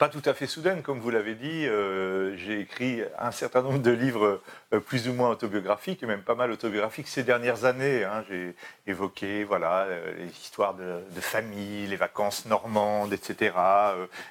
[0.00, 1.66] Pas tout à fait soudaine, comme vous l'avez dit.
[1.66, 4.40] Euh, j'ai écrit un certain nombre de livres
[4.72, 8.04] euh, plus ou moins autobiographiques, et même pas mal autobiographiques ces dernières années.
[8.04, 8.24] Hein.
[8.26, 8.54] J'ai
[8.86, 13.52] évoqué voilà, euh, les histoires de, famille, les vacances normandes, etc.,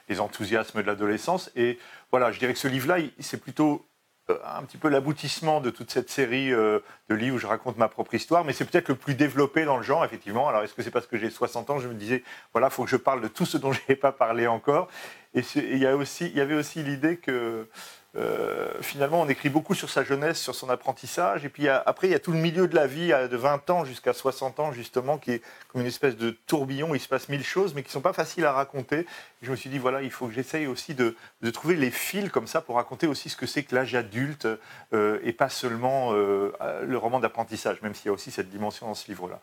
[0.09, 1.51] les enthousiasmes de l'adolescence.
[1.55, 1.77] Et
[2.09, 3.85] voilà, je dirais que ce livre-là, c'est plutôt
[4.27, 8.13] un petit peu l'aboutissement de toute cette série de livres où je raconte ma propre
[8.15, 10.47] histoire, mais c'est peut-être le plus développé dans le genre, effectivement.
[10.47, 12.83] Alors, est-ce que c'est parce que j'ai 60 ans Je me disais, voilà, il faut
[12.83, 14.87] que je parle de tout ce dont je n'ai pas parlé encore.
[15.35, 17.67] Et il y, avait aussi l'idée que
[18.15, 21.45] euh, finalement, on écrit beaucoup sur sa jeunesse, sur son apprentissage.
[21.45, 23.85] Et puis après, il y a tout le milieu de la vie, de 20 ans
[23.85, 26.95] jusqu'à 60 ans, justement, qui est comme une espèce de tourbillon.
[26.95, 29.05] Il se passe mille choses, mais qui ne sont pas faciles à raconter.
[29.43, 31.15] je me suis dit, voilà, il faut que j'essaye aussi de,
[31.53, 34.47] trouver les fils comme ça pour raconter aussi ce que c'est que l'âge adulte
[34.93, 36.51] euh, et pas seulement euh,
[36.83, 39.39] le roman d'apprentissage, même s'il y a aussi cette dimension dans ce livre-là.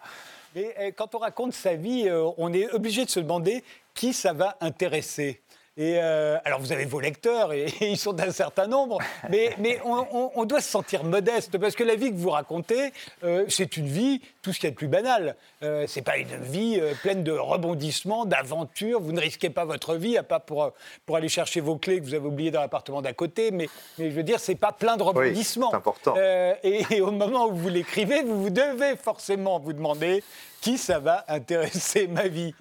[0.57, 3.63] Et quand on raconte sa vie, on est obligé de se demander
[3.95, 5.43] qui ça va intéresser.
[5.79, 9.79] Et euh, alors, vous avez vos lecteurs, et, ils sont d'un certain nombre, mais, mais
[9.85, 12.93] on, doit se sentir modeste, parce que la vie que vous racontez,
[13.25, 15.37] euh, c'est une vie, tout ce qui est de plus banal.
[15.63, 19.01] Euh, c'est pas une vie euh, pleine de rebondissements, d'aventures.
[19.01, 20.73] Vous ne risquez pas votre vie, à pas pour,
[21.05, 24.11] pour aller chercher vos clés que vous avez oubliées dans l'appartement d'à côté, mais, mais,
[24.11, 25.71] je veux dire, c'est pas plein de rebondissements.
[25.71, 26.15] c'est important.
[26.63, 30.25] Et, et, au moment où vous l'écrivez, vous, vous devez forcément vous demander
[30.63, 32.55] qui ça va intéresser ma vie.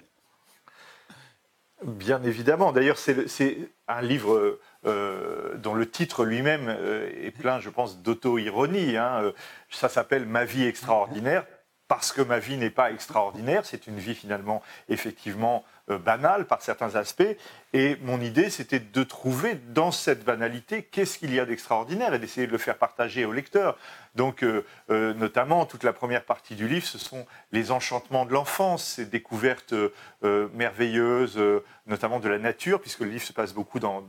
[1.86, 2.72] Bien évidemment.
[2.72, 8.98] D'ailleurs, c'est un livre euh, dont le titre lui-même euh, est plein, je pense, d'auto-ironie.
[8.98, 9.22] Hein.
[9.22, 9.32] Euh,
[9.70, 11.46] ça s'appelle Ma vie extraordinaire
[11.88, 13.68] parce que ma vie n'est pas extraordinaire.
[13.68, 17.38] C'est une vie finalement, effectivement, banale par certains aspects.
[17.78, 22.20] Et mon idée, c'était de trouver dans cette banalité qu'est-ce qu'il y a d'extraordinaire et
[22.20, 23.78] d'essayer de le faire partager au lecteur.
[24.16, 28.32] Donc, euh, euh, notamment, toute la première partie du livre, ce sont les enchantements de
[28.32, 31.38] l'enfance, ces découvertes euh, merveilleuses,
[31.86, 34.08] notamment de la nature, puisque le livre se passe beaucoup dans,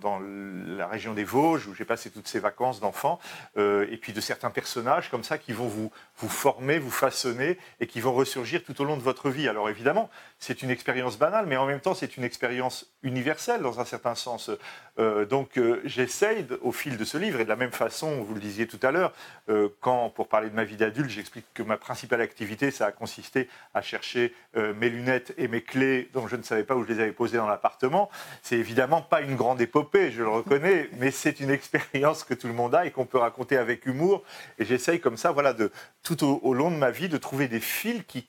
[0.78, 3.18] la région des Vosges, où j'ai passé toutes ces vacances d'enfant,
[3.56, 7.86] et puis de certains personnages comme ça qui vont vous, vous former, vous façonner, et
[7.86, 9.48] qui vont ressurgir tout au long de votre vie.
[9.48, 13.80] Alors évidemment, c'est une expérience banale, mais en même temps, c'est une expérience universelle dans
[13.80, 14.50] un certain sens.
[14.98, 18.34] Euh, donc euh, j'essaye, au fil de ce livre, et de la même façon, vous
[18.34, 19.12] le disiez tout à l'heure,
[19.48, 22.92] euh, quand, pour parler de ma vie d'adulte, j'explique que ma principale activité, ça a
[22.92, 26.88] consisté à chercher mes lunettes et mes clés dont je ne savais pas où je
[26.88, 28.08] les avais posées dans l'appartement.
[28.42, 32.46] C'est évidemment pas une grande épopée, je le reconnais, mais c'est une expérience que tout
[32.46, 34.22] le monde a et qu'on peut raconter avec humour.
[34.58, 35.70] Et j'essaye comme ça, voilà, de,
[36.02, 38.26] tout au, long de ma vie, de trouver des fils qui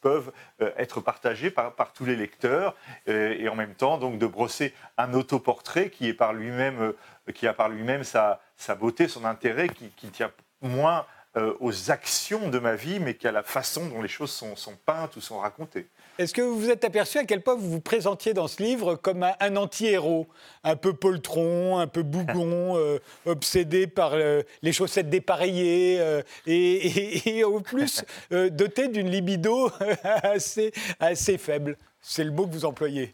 [0.00, 0.32] peuvent
[0.78, 2.74] être partagés par, par tous les lecteurs
[3.06, 7.46] et en même temps, donc, de brosser un autoportrait qui, est par lui-même, euh, qui
[7.46, 10.30] a par lui-même sa, sa, beauté, son intérêt, qui, qui tient
[10.62, 14.56] moins euh, aux actions de ma vie, mais qu'à la façon dont les choses sont,
[14.56, 15.86] sont peintes ou sont racontées.
[16.18, 18.94] Est-ce que vous vous êtes aperçu à quel point vous vous présentiez dans ce livre
[18.94, 20.28] comme un, anti-héros,
[20.64, 27.60] un peu poltron, un peu bougon, euh, obsédé par les chaussettes dépareillées et, et, au
[27.60, 29.70] plus doté d'une libido
[30.22, 31.76] assez, assez faible?
[32.00, 33.12] C'est le mot que vous employez.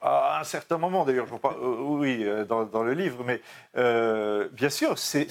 [0.00, 1.26] À un certain moment, d'ailleurs,
[1.60, 3.40] oui, dans, le livre, mais
[3.74, 5.28] bien sûr, c'est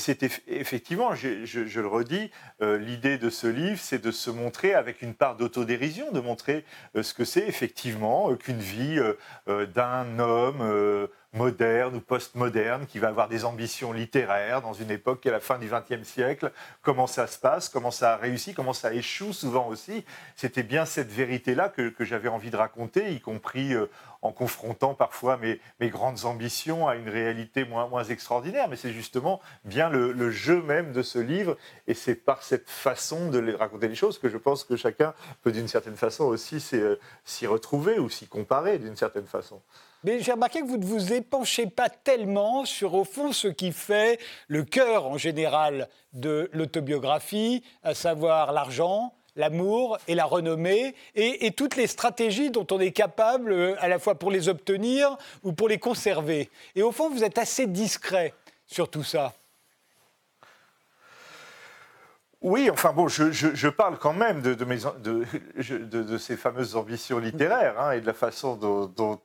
[0.47, 5.13] effectivement, je, je, le redis, l'idée de ce livre, c'est de se montrer avec une
[5.13, 6.65] part d'autodérision, de montrer
[6.99, 8.99] ce que c'est effectivement qu'une vie
[9.47, 15.27] d'un homme moderne ou post-moderne, qui va avoir des ambitions littéraires dans une époque qui
[15.27, 16.51] est la fin du XXe siècle.
[16.81, 20.05] Comment ça se passe, comment ça a réussi, comment ça échoue souvent aussi.
[20.35, 23.85] C'était bien cette vérité-là que, j'avais envie de raconter, y compris euh,
[24.23, 28.67] en confrontant parfois mes, mes, grandes ambitions à une réalité moins, moins extraordinaire.
[28.67, 33.29] Mais c'est justement bien le, jeu même de ce livre, et c'est par cette façon
[33.29, 35.13] de raconter les choses que je pense que chacun
[35.43, 39.61] peut d'une certaine façon aussi euh, s'y retrouver ou s'y comparer d'une certaine façon.
[40.03, 43.71] Mais j'ai remarqué que vous ne vous épanchez pas tellement sur, au fond, ce qui
[43.71, 51.51] fait le cœur, en général, de l'autobiographie, à savoir l'argent, l'amour et la renommée, et,
[51.51, 55.53] toutes les stratégies dont on est capable, euh, à la fois pour les obtenir ou
[55.53, 56.49] pour les conserver.
[56.75, 58.33] Et au fond, vous êtes assez discret
[58.67, 59.33] sur tout ça.
[62.41, 68.01] Oui, enfin bon, je, parle quand même de, de, ces fameuses ambitions littéraires hein, et
[68.01, 69.19] de la façon dont,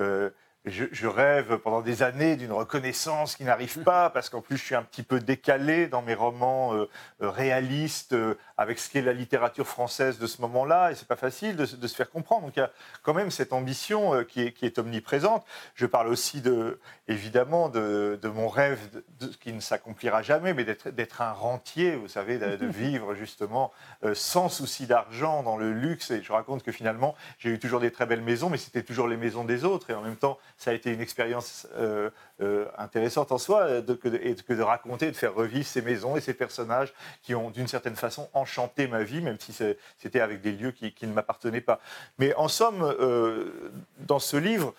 [0.00, 0.30] euh,
[0.66, 4.74] je, rêve pendant des années d'une reconnaissance qui n'arrive pas, parce qu'en plus je suis
[4.74, 6.88] un petit peu décalé dans mes romans euh,
[7.22, 11.16] euh, réalistes euh, avec ce qu'est la littérature française de ce moment-là, et c'est pas
[11.16, 12.42] facile de, se faire comprendre.
[12.42, 12.70] Donc il y a
[13.02, 15.46] quand même cette ambition qui est, qui, est, omniprésente.
[15.74, 18.78] Je parle aussi de, évidemment de, mon rêve
[19.40, 23.72] qui ne s'accomplira jamais, mais d'être un rentier, vous savez, de, vivre justement
[24.12, 26.10] sans souci d'argent dans le luxe.
[26.10, 29.08] Et je raconte que finalement j'ai eu toujours des très belles maisons, mais c'était toujours
[29.08, 32.10] les maisons des autres, et en même temps ça a été une expérience euh,
[32.42, 36.20] euh, intéressante en soi de, que, que, de raconter, de faire revivre ces maisons et
[36.20, 36.92] ces personnages
[37.22, 39.54] qui ont d'une certaine façon enchanté ma vie, même si
[39.96, 41.80] c'était avec des lieux qui, ne m'appartenaient pas.
[42.18, 44.74] Mais en somme, euh, dans ce livre,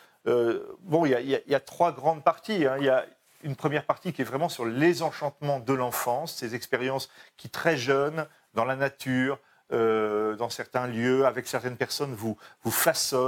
[0.84, 2.68] bon, il y, a trois grandes parties.
[2.68, 2.76] Hein.
[2.78, 3.04] Il y a
[3.42, 7.76] une première partie qui est vraiment sur les enchantements de l'enfance, ces expériences qui très
[7.76, 9.40] jeunes, dans la nature,
[9.74, 12.74] euh, dans certains lieux, avec certaines personnes, vous, vous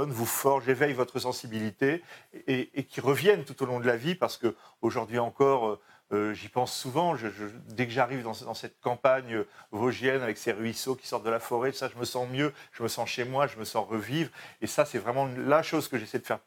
[0.08, 2.02] vous forgent, éveillent votre sensibilité
[2.46, 5.80] et, qui reviennent tout au long de la vie parce qu'aujourd'hui encore, euh,
[6.12, 7.16] euh, j'y pense souvent.
[7.68, 11.72] dès que j'arrive dans, cette campagne vosgienne avec ces ruisseaux qui sortent de la forêt,
[11.72, 14.30] ça, je me sens mieux, je me sens chez moi, je me sens revivre.
[14.60, 16.40] Et ça, c'est vraiment la chose que j'essaie de faire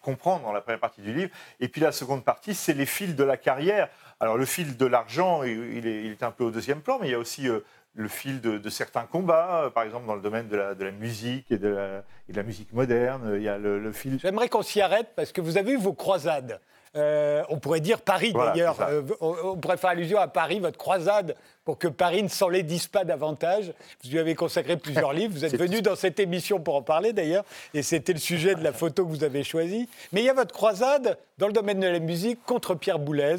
[0.00, 1.30] comprendre dans la première partie du livre.
[1.58, 3.88] Et puis la seconde partie, c'est les fils de la carrière.
[4.20, 7.14] Alors le fil de l'argent, il, est, un peu au deuxième plan, mais il y
[7.14, 7.48] a aussi
[7.94, 11.58] le fil de, certains combats, euh, par exemple dans le domaine de la, musique et
[11.58, 13.34] de la, musique moderne.
[13.36, 14.18] Il y a le, fil.
[14.20, 16.60] J'aimerais qu'on s'y arrête parce que vous avez eu vos croisades.
[16.96, 18.80] Euh, on pourrait dire Paris d'ailleurs.
[18.80, 23.04] Euh, on, pourrait faire allusion à Paris, votre croisade pour que Paris ne s'enlaidisse pas
[23.04, 23.72] davantage.
[24.02, 25.34] Vous lui avez consacré plusieurs livres.
[25.34, 27.44] Vous êtes venu dans cette émission pour en parler d'ailleurs,
[27.74, 29.88] et c'était le sujet de la photo que vous avez choisie.
[30.12, 33.36] Mais il y a votre croisade dans le domaine de la musique contre Pierre Boulez,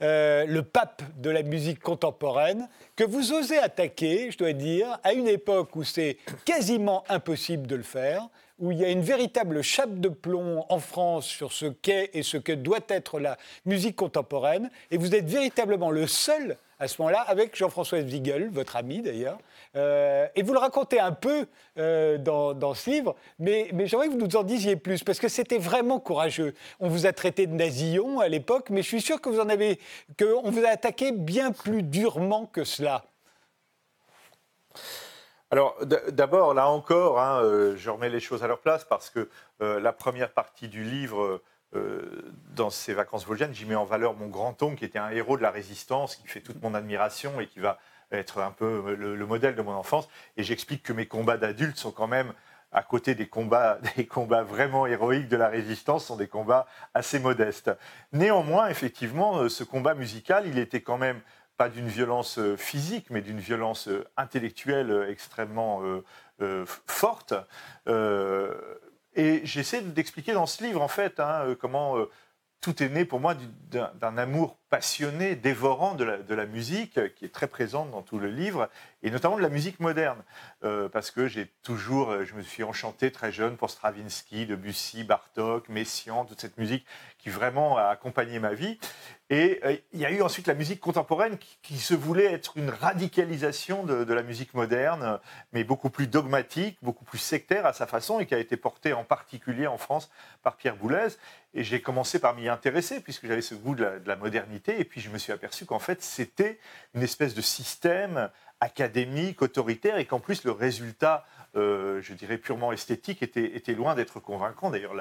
[0.00, 5.28] le pape de la musique contemporaine que vous osez attaquer, je dois dire, à une
[5.28, 9.98] époque où c'est quasiment impossible de le faire, où il y a une véritable chape
[9.98, 14.70] de plomb en France sur ce qu'est et ce que doit être la musique contemporaine,
[14.90, 19.38] et vous êtes véritablement le seul à ce moment-là, avec Jean-François Wiegel, votre ami d'ailleurs.
[19.74, 21.46] Euh, et vous le racontez un peu
[21.78, 25.58] euh, dans, ce livre, mais, j'aimerais que vous nous en disiez plus, parce que c'était
[25.58, 26.54] vraiment courageux.
[26.80, 29.48] On vous a traité de nasillon à l'époque, mais je suis sûr que vous en
[29.48, 29.80] avez,
[30.18, 33.04] qu'on vous a attaqué bien plus durement que cela.
[35.50, 35.76] Alors
[36.12, 39.92] d'abord, là encore, hein, euh, je remets les choses à leur place parce que la
[39.92, 41.40] première partie du livre
[41.74, 45.36] euh, dans ces vacances vosgiennes, j'y mets en valeur mon grand-oncle qui était un héros
[45.36, 47.78] de la résistance, qui fait toute mon admiration et qui va
[48.12, 50.08] être un peu le, modèle de mon enfance.
[50.36, 52.32] Et j'explique que mes combats d'adulte sont quand même
[52.70, 57.18] à côté des combats, des combats vraiment héroïques de la résistance, sont des combats assez
[57.18, 57.72] modestes.
[58.12, 61.20] Néanmoins, effectivement, euh, ce combat musical, il était quand même
[61.56, 65.82] pas d'une violence euh, physique, mais d'une violence intellectuelle extrêmement
[66.86, 67.34] forte.
[69.16, 72.10] Et j'essaie d'expliquer dans ce livre, en fait, hein, euh, comment euh,
[72.64, 73.36] tout est né pour moi
[73.70, 78.70] d'un amour passionné, dévorant de la, musique, qui est très présente dans tout le livre,
[79.02, 80.22] et notamment de la musique moderne,
[80.64, 85.04] euh, parce que j'ai toujours, euh, je me suis enchanté très jeune pour Stravinsky, Debussy,
[85.04, 86.86] Bartok, Messiaen, toute cette musique
[87.18, 88.78] qui vraiment a accompagné ma vie.
[89.30, 92.70] Et euh, il y a eu ensuite la musique contemporaine qui, se voulait être une
[92.70, 95.20] radicalisation de, de, la musique moderne,
[95.52, 98.94] mais beaucoup plus dogmatique, beaucoup plus sectaire à sa façon, et qui a été portée
[98.94, 100.10] en particulier en France
[100.42, 101.08] par Pierre Boulez.
[101.54, 104.80] Et j'ai commencé par m'y intéresser, puisque j'avais ce goût de la, modernité.
[104.80, 106.58] Et puis je me suis aperçu qu'en fait, c'était
[106.94, 108.28] une espèce de système
[108.60, 111.24] académique, autoritaire, et qu'en plus, le résultat,
[111.54, 114.70] euh, je dirais, purement esthétique, était, loin d'être convaincant.
[114.70, 114.94] D'ailleurs,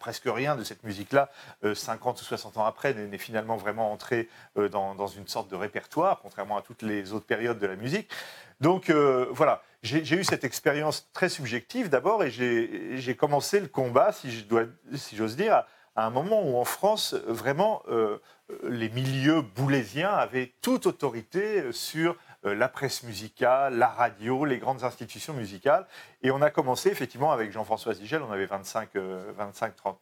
[0.00, 1.30] presque rien de cette musique-là,
[1.74, 6.18] 50 ou 60 ans après, n'est finalement vraiment entré dans, dans, une sorte de répertoire,
[6.20, 8.10] contrairement à toutes les autres périodes de la musique.
[8.60, 14.44] Donc voilà, j'ai eu cette expérience très subjective d'abord et j'ai commencé le combat, si
[15.14, 15.64] j'ose dire,
[15.94, 17.82] à, un moment où en France, vraiment,
[18.64, 24.82] les milieux boulésiens avaient toute autorité sur euh, la presse musicale, la radio, les grandes
[24.82, 25.86] institutions musicales.
[26.24, 29.32] Et on a commencé effectivement avec Jean-François Zigel, on avait 25-30 euh,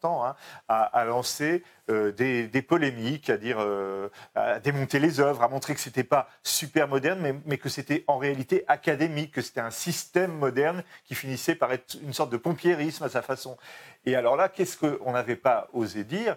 [0.03, 0.35] ans, hein,
[0.67, 3.57] à, lancer euh, des, polémiques, à dire,
[4.35, 8.17] à démonter les œuvres, à montrer que c'était pas super moderne, mais, que c'était en
[8.17, 13.03] réalité académique, que c'était un système moderne qui finissait par être une sorte de pompiérisme
[13.03, 13.57] à sa façon.
[14.05, 16.35] Et alors là, qu'est-ce qu'on n'avait pas osé dire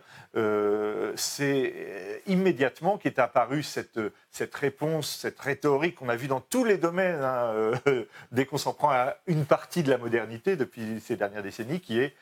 [1.16, 6.78] C'est immédiatement qu'est apparue cette, cette réponse, cette rhétorique qu'on a vue dans tous les
[6.78, 7.72] domaines, hein,
[8.32, 11.98] dès qu'on s'en prend à une partie de la modernité depuis ces dernières décennies, qui
[11.98, 12.14] est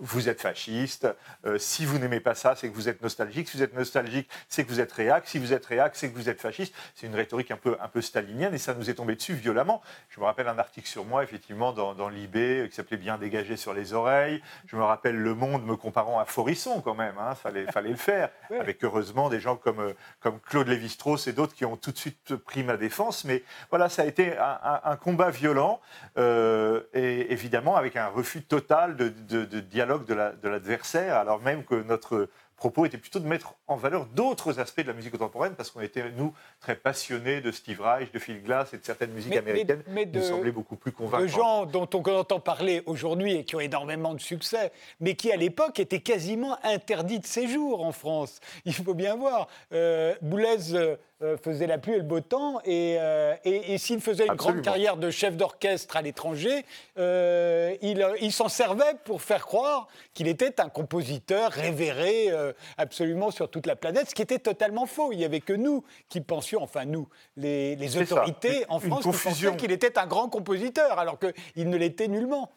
[0.00, 1.08] vous êtes fasciste.
[1.46, 3.48] Euh, si vous n'aimez pas ça, c'est que vous êtes nostalgique.
[3.48, 5.26] Si vous êtes nostalgique, c'est que vous êtes réac.
[5.26, 6.74] Si vous êtes réac, c'est que vous êtes fasciste.
[6.94, 9.82] C'est une rhétorique un peu, un peu stalinienne et ça nous est tombé dessus violemment.
[10.08, 13.18] Je me rappelle un article sur moi, effectivement, dans, dans l'IB, euh, qui s'appelait Bien
[13.18, 14.42] dégagé sur les oreilles.
[14.66, 17.16] Je me rappelle Le Monde me comparant à Forisson, quand même.
[17.18, 17.34] Hein.
[17.34, 18.30] Fallait, fallait le faire.
[18.60, 21.98] Avec heureusement des gens comme, euh, comme Claude Lévi-Strauss et d'autres qui ont tout de
[21.98, 23.24] suite pris ma défense.
[23.24, 25.80] Mais voilà, ça a été un, combat violent
[26.16, 31.74] et évidemment avec un refus total de, de, de dialogue de l'adversaire, alors même que
[31.74, 32.28] notre
[32.64, 35.82] propos était plutôt de mettre en valeur d'autres aspects de la musique contemporaine, parce qu'on
[35.82, 39.82] était, nous, très passionnés de Steve Reich, de Phil Glass et de certaines musiques américaines
[39.88, 41.26] mais, qui nous semblaient beaucoup plus convaincantes.
[41.26, 45.30] De gens dont on entend parler aujourd'hui et qui ont énormément de succès, mais qui,
[45.30, 48.40] à l'époque, étaient quasiment interdits de séjour en France.
[48.64, 49.48] Il faut bien voir.
[49.74, 50.72] Euh, Boulez...
[50.72, 52.60] Euh, euh, faisait la pluie et le beau temps.
[52.64, 56.64] Et, euh, et, s'il faisait une grande carrière de chef d'orchestre à l'étranger,
[56.98, 62.30] euh, il, il s'en servait pour faire croire qu'il était un compositeur révéré
[62.76, 65.12] absolument sur toute la planète, ce qui était totalement faux.
[65.12, 69.10] Il n'y avait que nous qui pensions, enfin nous, les, les autorités en France, qui
[69.10, 72.50] pensaient qu'il était un grand compositeur, alors qu'il ne l'était nullement.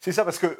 [0.00, 0.56] C'est ça, parce qu'il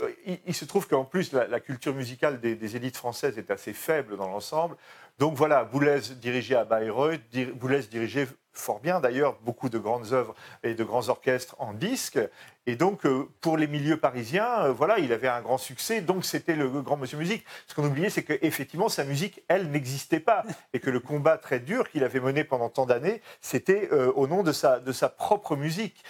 [0.47, 4.17] il se trouve qu'en plus, la, culture musicale des, des, élites françaises est assez faible
[4.17, 4.77] dans l'ensemble.
[5.19, 7.21] Donc voilà, Boulez dirigé à Bayreuth,
[7.55, 8.27] Boulez dirigé
[8.59, 12.19] fort bien d'ailleurs, beaucoup de grandes œuvres et de grands orchestres en disque.
[12.67, 16.25] Et donc, euh, pour les milieux parisiens, euh, voilà, il avait un grand succès, donc
[16.25, 17.45] c'était le grand monsieur musique.
[17.67, 20.45] Ce qu'on oubliait, c'est qu'effectivement, sa musique, elle, n'existait pas.
[20.75, 24.27] Et que le combat très dur qu'il avait mené pendant tant d'années, c'était euh, au
[24.27, 26.05] nom de sa, de sa propre musique.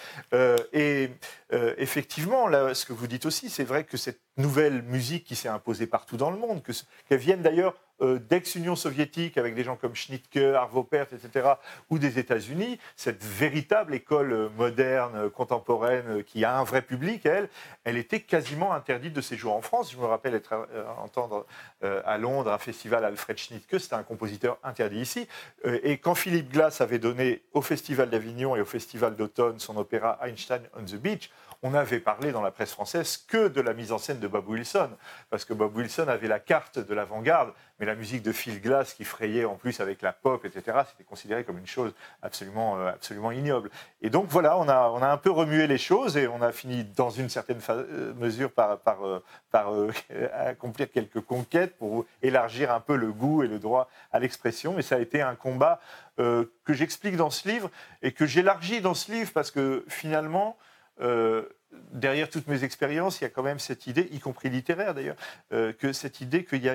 [0.73, 1.09] et
[1.77, 5.49] effectivement, là, ce que vous dites aussi, c'est vrai que cette nouvelle musique qui s'est
[5.49, 6.61] imposée partout dans le monde,
[7.07, 11.49] qu'elle vienne d'ailleurs d'ex-Union soviétique avec des gens comme Schnittke, Arvo Pärt, etc.,
[11.89, 17.25] ou des États-Unis, cette véritable école euh, moderne, euh, contemporaine, qui a un vrai public,
[17.25, 17.49] elle,
[17.83, 19.91] elle était quasiment interdite de séjour en France.
[19.91, 20.67] Je me rappelle être,
[21.01, 21.45] entendre
[21.81, 25.27] à Londres un festival Alfred Schnittke, c'était un compositeur interdit ici.
[25.63, 30.19] et quand Philippe Glass avait donné au Festival d'Avignon et au Festival d'automne son opéra
[30.21, 31.29] Einstein on the Beach,
[31.61, 34.47] on n'avait parlé dans la presse française que de la mise en scène de Bob
[34.47, 34.89] Wilson,
[35.29, 38.93] parce que Bob Wilson avait la carte de l'avant-garde, mais la musique de Phil Glass
[38.93, 42.89] qui frayait en plus avec la pop, etc., c'était considéré comme une chose absolument, euh,
[42.89, 43.69] absolument ignoble.
[44.01, 46.51] Et donc voilà, on a, on a un peu remué les choses et on a
[46.51, 49.71] fini dans une certaine euh, mesure par, par, euh, par
[50.33, 54.77] accomplir quelques conquêtes pour élargir un peu le goût et le droit à l'expression.
[54.77, 55.79] Et ça a été un combat
[56.17, 57.71] que j'explique dans ce livre
[58.01, 60.57] et que j'élargis dans ce livre parce que finalement,
[61.01, 61.43] euh,
[61.91, 65.15] derrière toutes mes expériences, il y a quand même cette idée, y compris littéraire d'ailleurs,
[65.53, 66.69] euh, que cette idée qu'il y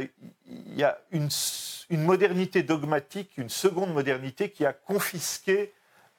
[0.84, 1.28] a, une,
[1.90, 5.72] modernité dogmatique, une seconde modernité qui a confisqué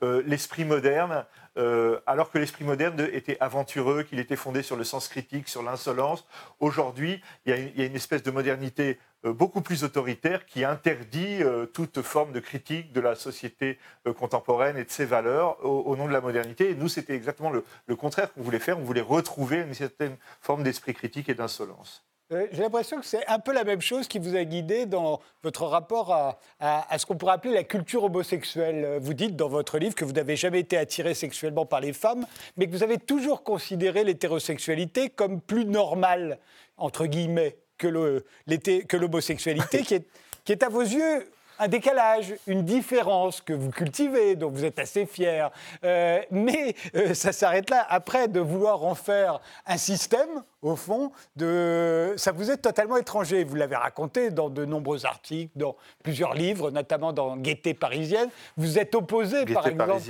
[0.03, 1.26] euh, l'esprit moderne,
[1.58, 6.28] alors que l'esprit moderne était aventureux, qu'il était fondé sur le sens critique, sur l'insolence.
[6.60, 11.66] Aujourd'hui, il, y a une espèce de modernité euh, beaucoup plus autoritaire qui interdit euh,
[11.66, 16.08] toute forme de critique de la société euh, contemporaine et de ses valeurs au, nom
[16.08, 16.70] de la modernité.
[16.70, 18.78] Et nous, c'était exactement le, contraire qu'on voulait faire.
[18.78, 22.06] On voulait retrouver une certaine forme d'esprit critique et d'insolence.
[22.32, 25.65] J'ai l'impression que c'est un peu la même chose qui vous a guidé dans votre
[25.65, 28.97] rapport à, à ce qu'on pourrait appeler la culture homosexuelle.
[28.99, 32.26] Vous dites dans votre livre que vous n'avez jamais été attiré sexuellement par les femmes,
[32.57, 36.39] mais que vous avez toujours considéré l'hétérosexualité comme plus normale,
[36.78, 39.84] entre guillemets que l'homosexualité,
[40.45, 41.30] qui est à vos yeux
[41.60, 45.51] un décalage, une différence que vous cultivez, dont vous êtes assez fier.
[45.84, 47.86] Euh, mais euh, ça s'arrête là.
[47.89, 52.14] Après, de vouloir en faire un système, au fond, de...
[52.18, 53.43] ça vous est totalement étranger.
[53.43, 58.30] Vous l'avez raconté dans de nombreux articles, dans plusieurs livres, notamment dans Gaieté parisienne.
[58.58, 60.01] Vous êtes opposé, par exemple,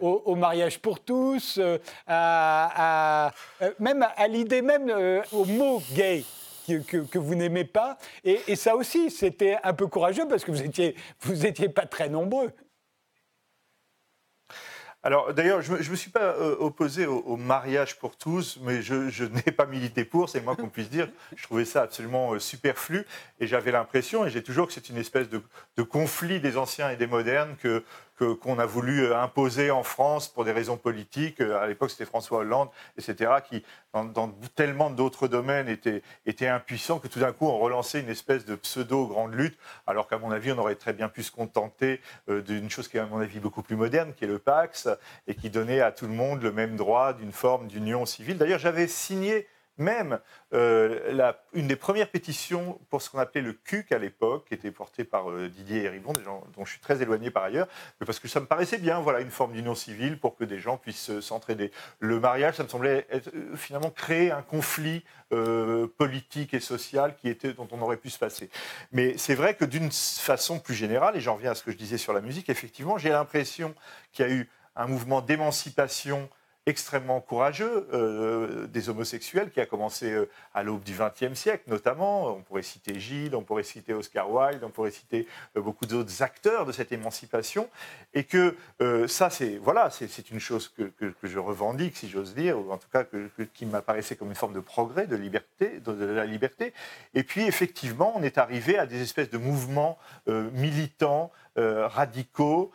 [0.00, 3.32] au, mariage pour tous, euh, à,
[3.78, 4.92] même à l'idée même,
[5.32, 6.24] au mot gay
[6.68, 7.98] que, vous n'aimez pas.
[8.24, 12.08] Et, ça aussi, c'était un peu courageux parce que vous n'étiez vous étiez pas très
[12.08, 12.52] nombreux.
[15.04, 19.24] Alors d'ailleurs, je ne me, suis pas euh, opposé au, mariage pour tous, mais je,
[19.24, 21.08] n'ai pas milité pour, c'est moi qu'on puisse dire.
[21.36, 23.06] Je trouvais ça absolument euh, superflu
[23.38, 25.40] et j'avais l'impression, et j'ai toujours que c'est une espèce de,
[25.76, 27.84] de, conflit des anciens et des modernes que
[28.18, 31.40] qu'on a voulu euh, imposer en France pour des raisons politiques.
[31.40, 33.64] Euh, à l'époque, c'était François Hollande, etc., qui,
[33.94, 38.44] dans, tellement d'autres domaines, était, était impuissant que tout d'un coup, on relançait une espèce
[38.44, 42.42] de pseudo-grande lutte, alors qu'à mon avis, on aurait très bien pu se contenter euh,
[42.42, 44.88] d'une chose qui est, à mon avis, beaucoup plus moderne, qui est le Pax,
[45.26, 48.38] et qui donnait à tout le monde le même droit d'une forme d'union civile.
[48.38, 49.46] D'ailleurs, j'avais signé
[49.78, 50.20] même
[50.52, 54.70] euh, une des premières pétitions pour ce qu'on appelait le CUC à l'époque, qui était
[54.70, 57.68] portée par euh, Didier Héribon, des gens dont je suis très éloigné par ailleurs,
[58.00, 60.58] mais parce que ça me paraissait bien, voilà, une forme d'union civile pour que des
[60.58, 61.70] gens puissent euh, s'entraider.
[62.00, 65.04] Le mariage, ça me semblait être, finalement créer un conflit
[65.98, 68.48] politique et social qui était, dont on aurait pu se passer.
[68.92, 71.76] Mais c'est vrai que d'une façon plus générale, et j'en reviens à ce que je
[71.76, 73.74] disais sur la musique, effectivement, j'ai l'impression
[74.12, 76.30] qu'il y a eu un mouvement d'émancipation
[76.68, 82.28] extrêmement courageux euh, des homosexuels qui a commencé euh, à l'aube du XXe siècle notamment.
[82.28, 86.22] On pourrait citer Gilles, on pourrait citer Oscar Wilde, on pourrait citer euh, beaucoup d'autres
[86.22, 87.70] acteurs de cette émancipation.
[88.12, 88.56] Et que
[89.06, 89.90] ça, c'est voilà,
[90.30, 93.66] une chose que, que, je revendique, si j'ose dire, ou en tout cas que, qui
[93.66, 96.72] m'apparaissait comme une forme de progrès, de liberté, de, la liberté.
[97.14, 102.72] Et puis effectivement, on est arrivé à des espèces de mouvements militants, radicaux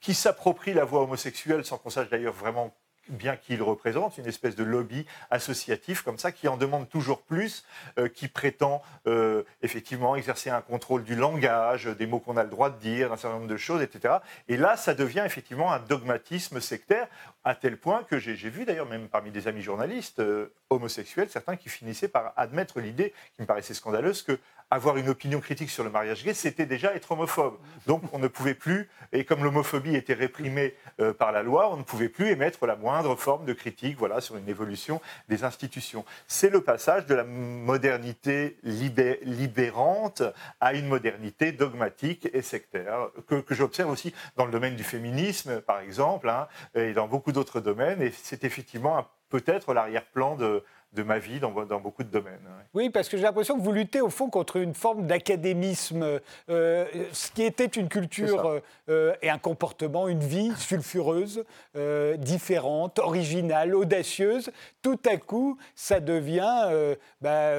[0.00, 2.74] qui s'approprie la voix homosexuelle sans qu'on sache d'ailleurs vraiment
[3.10, 7.64] bien qu'il représente, une espèce de lobby associatif comme ça, qui en demande toujours plus,
[7.98, 12.50] euh, qui prétend euh, effectivement exercer un contrôle du langage, des mots qu'on a le
[12.50, 14.14] droit de dire, un certain nombre de choses, etc.
[14.48, 17.08] Et là, ça devient effectivement un dogmatisme sectaire,
[17.44, 21.56] à tel point que j'ai vu d'ailleurs, même parmi des amis journalistes euh, homosexuels, certains
[21.56, 24.38] qui finissaient par admettre l'idée, qui me paraissait scandaleuse, que
[24.70, 27.58] avoir une opinion critique sur le mariage gay, c'était déjà être homophobe.
[27.86, 31.76] Donc on ne pouvait plus, et comme l'homophobie était réprimée euh, par la loi, on
[31.76, 36.04] ne pouvait plus émettre la moindre forme de critique voilà, sur une évolution des institutions.
[36.28, 40.22] C'est le passage de la modernité libérante
[40.60, 45.80] à une modernité dogmatique et sectaire, que, j'observe aussi dans le domaine du féminisme, par
[45.80, 48.02] exemple, hein, et dans beaucoup d'autres domaines.
[48.02, 50.62] Et c'est effectivement peut-être l'arrière-plan de,
[50.92, 52.38] de ma vie dans, dans beaucoup de domaines.
[52.74, 56.84] Oui, parce que j'ai l'impression que vous luttez au fond contre une forme d'académisme, euh,
[57.12, 61.44] ce qui était une culture euh, et un comportement, une vie sulfureuse,
[61.76, 64.50] euh, différente, originale, audacieuse.
[64.82, 67.52] Tout à coup, ça devient bah,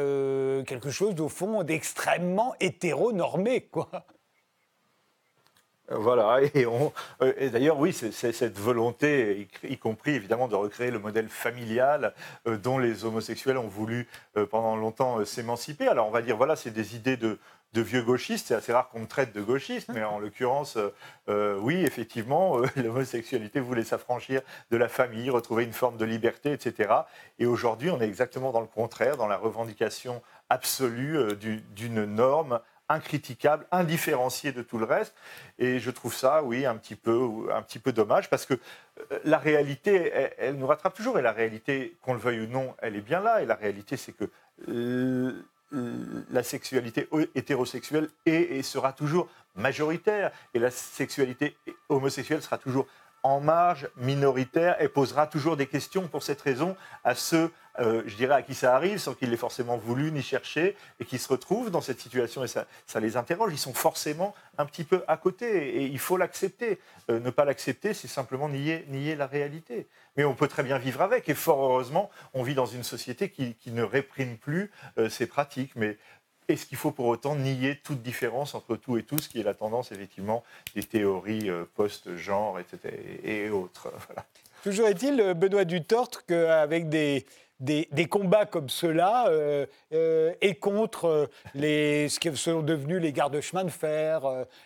[0.65, 4.05] quelque chose au fond d'extrêmement hétéronormé, quoi.
[5.93, 10.99] Voilà, et, euh, et d'ailleurs, oui, c'est cette volonté, y, compris évidemment de recréer le
[10.99, 12.13] modèle familial
[12.47, 15.87] euh, dont les homosexuels ont voulu euh, pendant longtemps s'émanciper.
[15.87, 17.39] Alors on va dire, voilà, c'est des idées de,
[17.73, 20.77] vieux gauchistes, c'est assez rare qu'on me traite de gauchiste, mais en l'occurrence,
[21.27, 26.93] oui, effectivement, l'homosexualité voulait s'affranchir de la famille, retrouver une forme de liberté, etc.
[27.39, 31.33] Et aujourd'hui, on est exactement dans le contraire, dans la revendication absolue
[31.73, 35.15] d'une norme incritiquable, indifférencié de tout le reste.
[35.59, 39.19] Et je trouve ça, oui, un petit peu, un petit peu dommage parce que euh,
[39.23, 41.17] la réalité, elle, nous rattrape toujours.
[41.19, 43.41] Et la réalité, qu'on le veuille ou non, elle est bien là.
[43.41, 44.29] Et la réalité, c'est que
[46.29, 50.31] la sexualité hétérosexuelle est et sera toujours majoritaire.
[50.53, 51.55] Et la sexualité
[51.89, 52.87] homosexuelle sera toujours
[53.23, 58.15] en marge, minoritaire, et posera toujours des questions pour cette raison à ceux, euh, je
[58.15, 61.27] dirais, à qui ça arrive, sans qu'ils l'aient forcément voulu ni cherché, et qui se
[61.27, 62.65] retrouvent dans cette situation, et ça,
[62.99, 63.53] les interroge.
[63.53, 66.79] Ils sont forcément un petit peu à côté, et il faut l'accepter.
[67.09, 69.87] Euh, ne pas l'accepter, c'est simplement nier, nier la réalité.
[70.17, 73.29] Mais on peut très bien vivre avec, et fort heureusement, on vit dans une société
[73.29, 75.71] qui, ne réprime plus euh, ces pratiques.
[75.75, 75.97] Mais
[76.47, 79.43] est-ce qu'il faut pour autant nier toute différence entre tout et tout, ce qui est
[79.43, 80.43] la tendance effectivement
[80.75, 82.93] des théories euh, post-genre etc.,
[83.23, 83.91] et autres?
[84.63, 87.25] Toujours est-il, Benoît Dutort, qu'avec des,
[87.61, 93.33] des, combats comme ceux-là euh, euh, et contre les, ce qui sont devenus les gardes
[93.33, 94.21] de chemin de fer,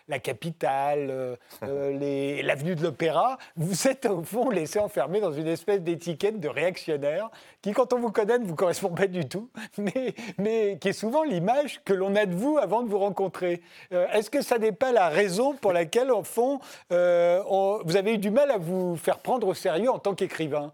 [0.08, 3.38] la capitale, l'avenue de l'Opéra.
[3.56, 7.30] Vous êtes au fond laissé enfermer dans une espèce d'étiquette de réactionnaire
[7.62, 10.94] qui, quand on vous connaît, ne vous correspond pas du tout, mais, mais qui est
[10.94, 13.62] souvent l'image que l'on a de vous avant de vous rencontrer.
[13.92, 18.32] Est-ce que ça n'est pas la raison pour laquelle, au fond, vous avez eu du
[18.32, 20.72] mal à vous faire prendre au sérieux en tant qu'écrivain?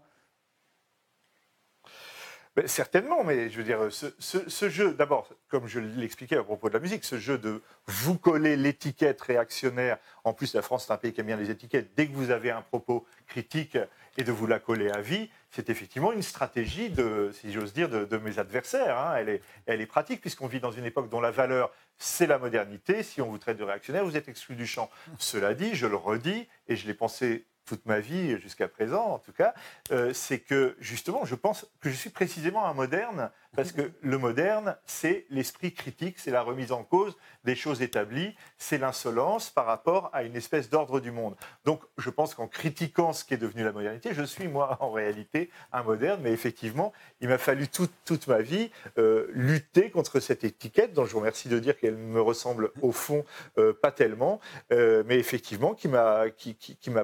[2.66, 6.80] Certainement, mais je veux dire, ce, jeu, d'abord, comme je l'expliquais à propos de la
[6.80, 11.12] musique, ce jeu de vous coller l'étiquette réactionnaire, en plus la France est un pays
[11.12, 13.78] qui aime bien les étiquettes, dès que vous avez un propos critique
[14.18, 17.88] et de vous la coller à vie, c'est effectivement une stratégie de, si j'ose dire,
[17.88, 18.98] de, mes adversaires.
[18.98, 19.14] Hein.
[19.16, 22.38] Elle, est, elle est pratique puisqu'on vit dans une époque dont la valeur, c'est la
[22.38, 23.02] modernité.
[23.02, 24.90] Si on vous traite de réactionnaire, vous êtes exclu du champ.
[25.18, 29.18] Cela dit, je le redis, et je l'ai pensé toute ma vie jusqu'à présent en
[29.18, 29.54] tout cas,
[29.90, 34.16] euh, c'est que justement, je pense que je suis précisément un moderne parce que le
[34.16, 39.66] moderne, c'est l'esprit critique, c'est la remise en cause des choses établies, c'est l'insolence par
[39.66, 41.34] rapport à une espèce d'ordre du monde.
[41.66, 44.90] Donc je pense qu'en critiquant ce qui est devenu la modernité, je suis moi en
[44.90, 50.44] réalité un moderne, mais effectivement, il m'a fallu toute, ma vie euh, lutter contre cette
[50.44, 53.24] étiquette, dont je vous remercie de dire qu'elle me ressemble au fond
[53.58, 54.40] euh, pas tellement,
[54.72, 56.56] euh, mais effectivement qui m'a qui,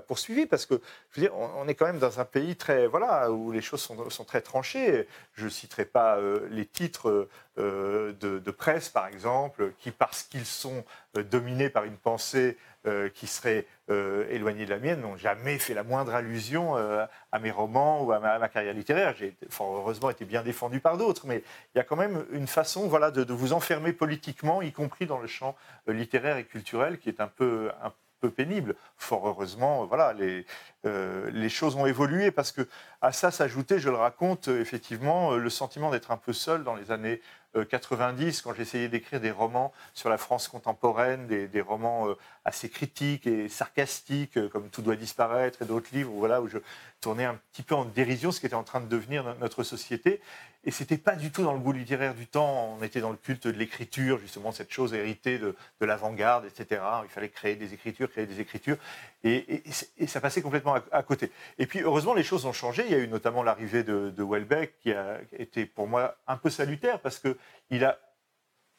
[0.07, 0.81] poursuivi parce que
[1.11, 3.81] je veux dire, on, est quand même dans un pays très voilà où les choses
[3.81, 5.07] sont, sont très tranchées.
[5.35, 6.19] Je citerai pas
[6.51, 7.29] les titres
[7.59, 10.85] euh, de, presse, par exemple, qui, parce qu'ils sont
[11.17, 13.67] euh, dominés par une pensée euh, qui serait
[14.31, 18.21] éloignée de la mienne, n'ont jamais fait la moindre allusion à mes romans ou à
[18.21, 19.15] ma, carrière littéraire.
[19.17, 21.43] J'ai fort heureusement été bien défendu par d'autres, mais
[21.75, 25.19] il y a quand même une façon voilà, de, vous enfermer politiquement, y compris dans
[25.19, 27.97] le champ littéraire et culturel, qui est un peu, un peu
[28.27, 28.75] pénible.
[28.97, 30.45] Fort heureusement, voilà, les,
[30.85, 32.69] euh, les choses ont évolué parce que
[33.01, 36.65] à ça s'ajoutait, je le raconte, euh, effectivement, euh, le sentiment d'être un peu seul
[36.65, 37.21] dans les années
[37.71, 42.07] 90, quand j'essayais d'écrire des romans sur la France contemporaine, des, romans
[42.49, 46.59] assez critiques et sarcastiques, comme Tout doit disparaître et d'autres livres, voilà, où je
[47.01, 50.21] tournais un petit peu en dérision ce qui était en train de devenir notre société.
[50.65, 52.77] Et c'était pas du tout dans le goût littéraire du temps.
[52.79, 56.83] On était dans le culte de l'écriture, justement, cette chose héritée de, l'avant-garde, etc.
[57.05, 58.77] Il fallait créer des écritures, créer des écritures.
[59.25, 59.63] Et,
[60.07, 61.31] ça passait complètement à, côté.
[61.59, 62.85] Et puis, heureusement, les choses ont changé.
[62.87, 66.37] Il y a eu notamment l'arrivée de, de Welbeck, qui a été pour moi un
[66.37, 67.99] peu salutaire, parce qu'il a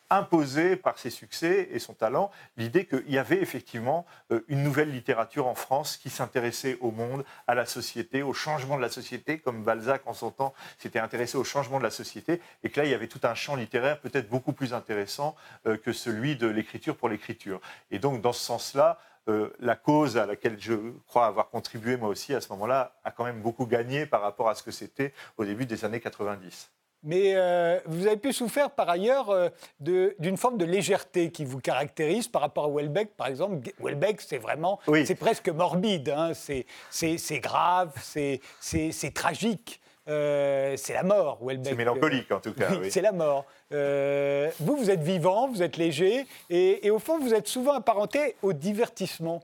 [0.09, 4.91] imposé par ses succès et son talent l'idée qu'il y avait effectivement euh, une nouvelle
[4.91, 9.39] littérature en France qui s'intéressait au monde, à la société, au changement de la société,
[9.39, 12.85] comme Balzac en son temps s'était intéressé au changement de la société, et que là
[12.85, 15.35] il y avait tout un champ littéraire peut-être beaucoup plus intéressant
[15.67, 17.61] euh, que celui de l'écriture pour l'écriture.
[17.91, 20.73] Et donc dans ce sens-là, euh, la cause à laquelle je
[21.07, 24.49] crois avoir contribué moi aussi à ce moment-là a quand même beaucoup gagné par rapport
[24.49, 26.71] à ce que c'était au début des années 90.
[27.03, 31.59] Mais euh, vous avez pu souffrir par ailleurs euh, d'une forme de légèreté qui vous
[31.59, 33.69] caractérise par rapport à Welbeck, par exemple.
[33.79, 36.33] Welbeck, c'est vraiment, c'est presque morbide, hein.
[36.33, 39.81] c'est grave, c'est tragique.
[40.09, 41.67] Euh, c'est la mort, Welbeck.
[41.67, 42.69] C'est mélancolique en tout cas.
[42.71, 43.45] Oui, C'est la mort.
[43.71, 48.35] vous, vous êtes vivant, vous êtes léger, et, et, au fond, vous êtes souvent apparenté
[48.41, 49.41] au divertissement.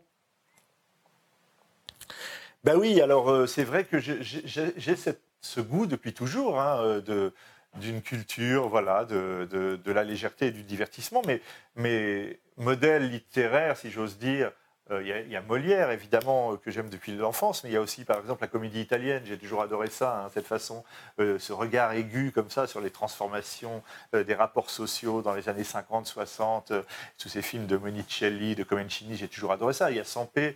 [2.63, 7.33] Ben oui, alors c'est vrai que j'ai cette ce goût depuis toujours hein, euh, de,
[7.75, 11.21] d'une culture, voilà, de, de, la légèreté et du divertissement.
[11.27, 11.41] Mais
[11.75, 14.51] mes modèles littéraires, si j'ose dire,
[14.91, 17.81] euh, il y, a Molière, évidemment, euh, que j'aime depuis l'enfance, mais il y a
[17.81, 19.23] aussi, par exemple, la comédie italienne.
[19.25, 20.83] J'ai toujours adoré ça, hein, cette façon,
[21.17, 23.83] ce regard aigu comme ça sur les transformations
[24.13, 26.71] des rapports sociaux dans les années 50, 60,
[27.17, 29.91] tous ces films de Monicelli, de Comencini, j'ai toujours adoré ça.
[29.91, 30.55] Il y a Sampé,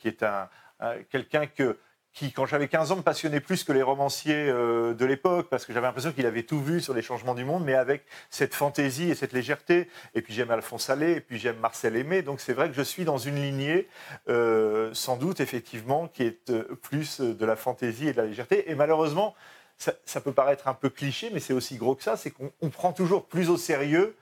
[0.00, 0.48] qui est un
[1.10, 1.78] quelqu'un que
[2.12, 5.64] qui, quand j'avais 15 ans, me passionnait plus que les romanciers euh, de l'époque, parce
[5.64, 8.54] que j'avais l'impression qu'il avait tout vu sur les changements du monde, mais avec cette
[8.54, 9.88] fantaisie et cette légèreté.
[10.14, 12.22] Et puis j'aime Alphonse Allais, et puis j'aime Marcel Aimé.
[12.22, 13.88] Donc c'est vrai que je suis dans une lignée,
[14.28, 18.70] euh, sans doute, effectivement, qui est euh, plus de la fantaisie et de la légèreté.
[18.70, 19.34] Et malheureusement,
[19.78, 22.70] ça, ça peut paraître un peu cliché, mais c'est aussi gros que ça, c'est qu'on
[22.70, 24.16] prend toujours plus au sérieux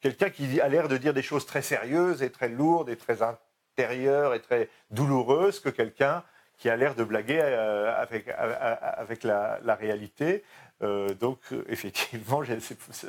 [0.00, 3.18] quelqu'un qui a l'air de dire des choses très sérieuses et très lourdes et très
[3.22, 6.22] intérieures et très douloureuses que quelqu'un
[6.58, 10.42] qui a l'air de blaguer euh, avec, avec la, réalité.
[10.82, 11.38] Euh, donc,
[11.68, 12.42] effectivement,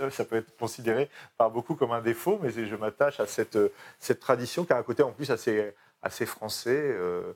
[0.09, 3.57] ça peut être considéré par beaucoup comme un défaut, mais je m'attache à cette,
[3.99, 6.95] cette tradition qui a un côté en plus assez, assez français.
[6.95, 7.33] Euh,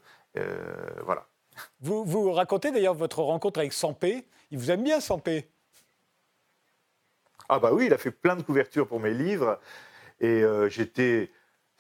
[1.04, 1.26] voilà.
[1.82, 4.26] Vous, vous racontez d'ailleurs votre rencontre avec Sampé.
[4.52, 5.50] Il vous aime bien, Sampé
[7.50, 9.60] Ah, bah oui, il a fait plein de couvertures pour mes livres.
[10.20, 11.32] Et j'étais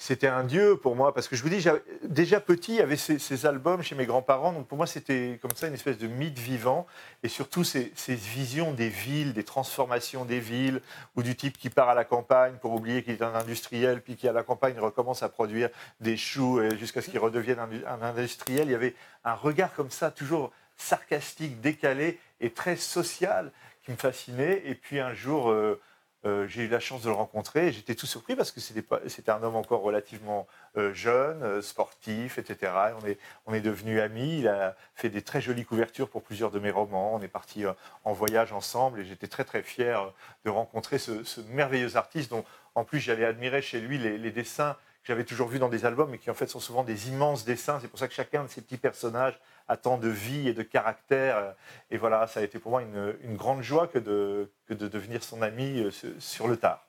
[0.01, 1.63] c'était un dieu pour moi, parce que je vous dis,
[2.01, 5.51] déjà petit, il y avait ces, albums chez mes grands-parents, donc pour moi c'était comme
[5.53, 6.87] ça une espèce de mythe vivant,
[7.21, 10.81] et surtout ces, visions des villes, des transformations des villes,
[11.15, 14.15] ou du type qui part à la campagne pour oublier qu'il est un industriel, puis
[14.15, 18.69] qui à la campagne recommence à produire des choux jusqu'à ce qu'il redevienne un, industriel.
[18.69, 23.51] Il y avait un regard comme ça, toujours sarcastique, décalé et très social,
[23.83, 24.63] qui me fascinait.
[24.65, 25.51] Et puis un jour...
[25.51, 25.79] Euh,
[26.23, 29.31] euh, j'ai eu la chance de le rencontrer et j'étais tout surpris parce que c'était
[29.31, 30.47] un homme encore relativement
[30.77, 32.71] euh, jeune, euh, sportif, etc.
[33.01, 33.17] On est,
[33.47, 34.39] on est devenus amis.
[34.39, 37.15] Il a fait des très jolies couvertures pour plusieurs de mes romans.
[37.15, 37.63] On est partis
[38.03, 40.13] en voyage ensemble et j'étais très très fier
[40.45, 42.45] de rencontrer ce, merveilleux artiste dont
[42.75, 45.85] en plus j'allais admirer chez lui les, les dessins que j'avais toujours vus dans des
[45.85, 47.79] albums mais qui en fait sont souvent des immenses dessins.
[47.81, 49.39] C'est pour ça que chacun de ces petits personnages
[49.77, 51.55] tant de vie et de caractère.
[51.89, 55.23] Et voilà, ça a été pour moi une, grande joie que de, que de, devenir
[55.23, 56.85] son ami euh, sur le tard.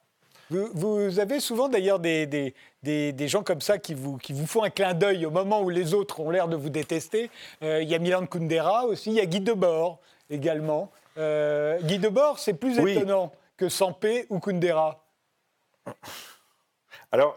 [0.51, 4.63] Vous, avez souvent d'ailleurs des, des, des, gens comme ça qui vous, qui vous font
[4.63, 7.31] un clin d'œil au moment où les autres ont l'air de vous détester.
[7.63, 10.91] Euh, il y a Milan Kundera aussi, il y a Guy Debord également.
[11.17, 15.03] Euh, Guy Debord, c'est plus étonnant que Sampé ou Kundera.
[17.15, 17.37] Alors,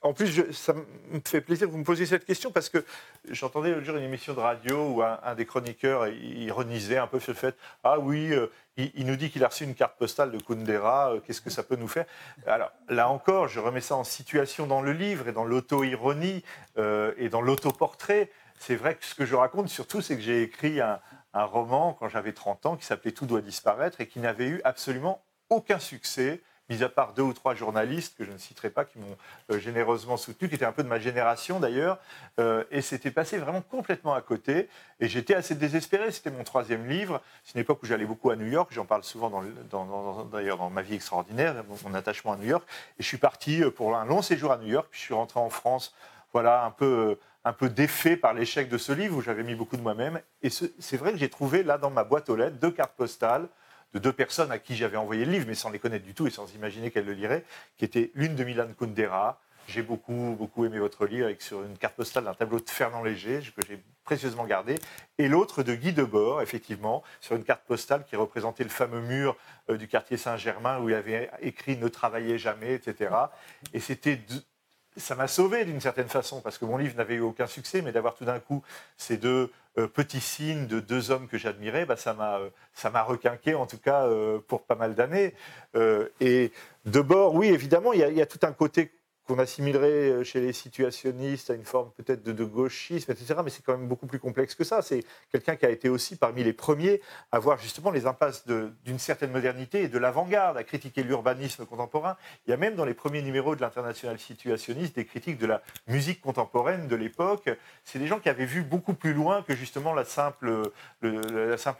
[0.00, 2.82] en plus, ça me fait plaisir que vous me posiez cette question parce que
[3.28, 7.32] j'entendais l'autre jour une émission de radio où un, des chroniqueurs ironisait un peu sur
[7.32, 8.46] le fait Ah oui, euh,
[8.78, 11.62] il, nous dit qu'il a reçu une carte postale de Kundera, euh, qu'est-ce que ça
[11.62, 12.06] peut nous faire?
[12.46, 16.42] Alors, là encore, je remets ça en situation dans le livre et dans l'auto-ironie
[16.78, 18.30] euh, et dans l'auto-portrait.
[18.58, 20.98] C'est vrai que ce que je raconte surtout, c'est que j'ai écrit un,
[21.34, 24.62] un roman quand j'avais 30 ans qui s'appelait Tout doit disparaître et qui n'avait eu
[24.64, 26.40] absolument aucun succès
[26.70, 29.16] mis à part deux ou trois journalistes que je ne citerai pas, qui m'ont
[29.50, 31.98] euh, généreusement soutenu, qui étaient un peu de ma génération d'ailleurs,
[32.38, 34.68] euh, et c'était passé vraiment complètement à côté.
[35.00, 36.10] Et j'étais assez désespéré.
[36.10, 37.20] C'était mon troisième livre.
[37.44, 38.70] C'est une époque où j'allais beaucoup à New York.
[38.72, 39.42] J'en parle souvent
[40.32, 42.64] d'ailleurs dans ma vie extraordinaire, mon, attachement à New York.
[42.98, 45.14] Et je suis parti euh, pour un long séjour à New York, puis je suis
[45.14, 45.94] rentré en France.
[46.32, 49.76] Voilà, un peu un peu défait par l'échec de ce livre où j'avais mis beaucoup
[49.76, 50.20] de moi-même.
[50.42, 53.48] Et c'est vrai que j'ai trouvé là dans ma boîte aux lettres deux cartes postales
[53.94, 56.26] de deux personnes à qui j'avais envoyé le livre, mais sans les connaître du tout
[56.26, 57.44] et sans imaginer qu'elles le liraient,
[57.78, 59.40] qui était l'une de Milan Kundera.
[59.66, 63.40] J'ai beaucoup, beaucoup aimé votre livre, sur une carte postale d'un tableau de Fernand Léger,
[63.56, 64.74] que j'ai précieusement gardé,
[65.16, 69.36] et l'autre de Guy Debord, effectivement, sur une carte postale qui représentait le fameux mur
[69.70, 73.14] euh, du quartier Saint-Germain où il avait écrit Ne travaillez jamais, etc.
[73.72, 74.20] Et c'était
[74.96, 77.92] ça m'a sauvé d'une certaine façon, parce que mon livre n'avait eu aucun succès, mais
[77.92, 78.62] d'avoir tout d'un coup
[78.96, 82.90] ces deux euh, petits signes de deux hommes que j'admirais, bah, ça m'a euh, ça
[83.02, 85.34] requinqué, en tout cas, euh, pour pas mal d'années.
[86.20, 86.52] et
[86.84, 88.92] de bord, oui, évidemment, il y, a tout un côté
[89.26, 93.40] qu'on assimilerait euh, chez les situationnistes à une forme peut-être de, gauchisme, etc.
[93.42, 94.82] Mais c'est quand même beaucoup plus complexe que ça.
[94.82, 97.00] C'est quelqu'un qui a été aussi parmi les premiers
[97.32, 102.16] à voir justement les impasses d'une certaine modernité et de l'avant-garde, à critiquer l'urbanisme contemporain.
[102.46, 105.62] Il y a même dans les premiers numéros de l'international situationniste des critiques de la
[105.86, 107.48] musique contemporaine de l'époque.
[107.84, 110.70] C'est des gens qui avaient vu beaucoup plus loin que justement la simple,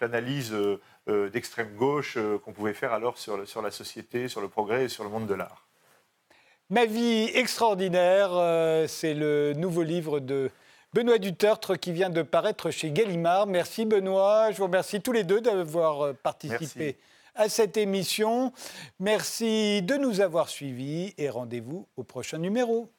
[0.01, 4.85] analyse euh, euh, d'extrême gauche qu'on pouvait faire alors sur la société, sur le progrès
[4.85, 5.65] et sur le monde de l'art.
[6.71, 10.51] Ma vie extraordinaire, euh, c'est le nouveau livre de
[10.95, 13.47] Benoît Dutertre qui vient de paraître chez Gallimard.
[13.47, 16.97] Merci Benoît, je vous remercie tous les deux d'avoir euh, participé
[17.35, 18.51] à cette émission.
[18.99, 22.94] Merci de nous avoir suivis et rendez-vous au prochain numéro.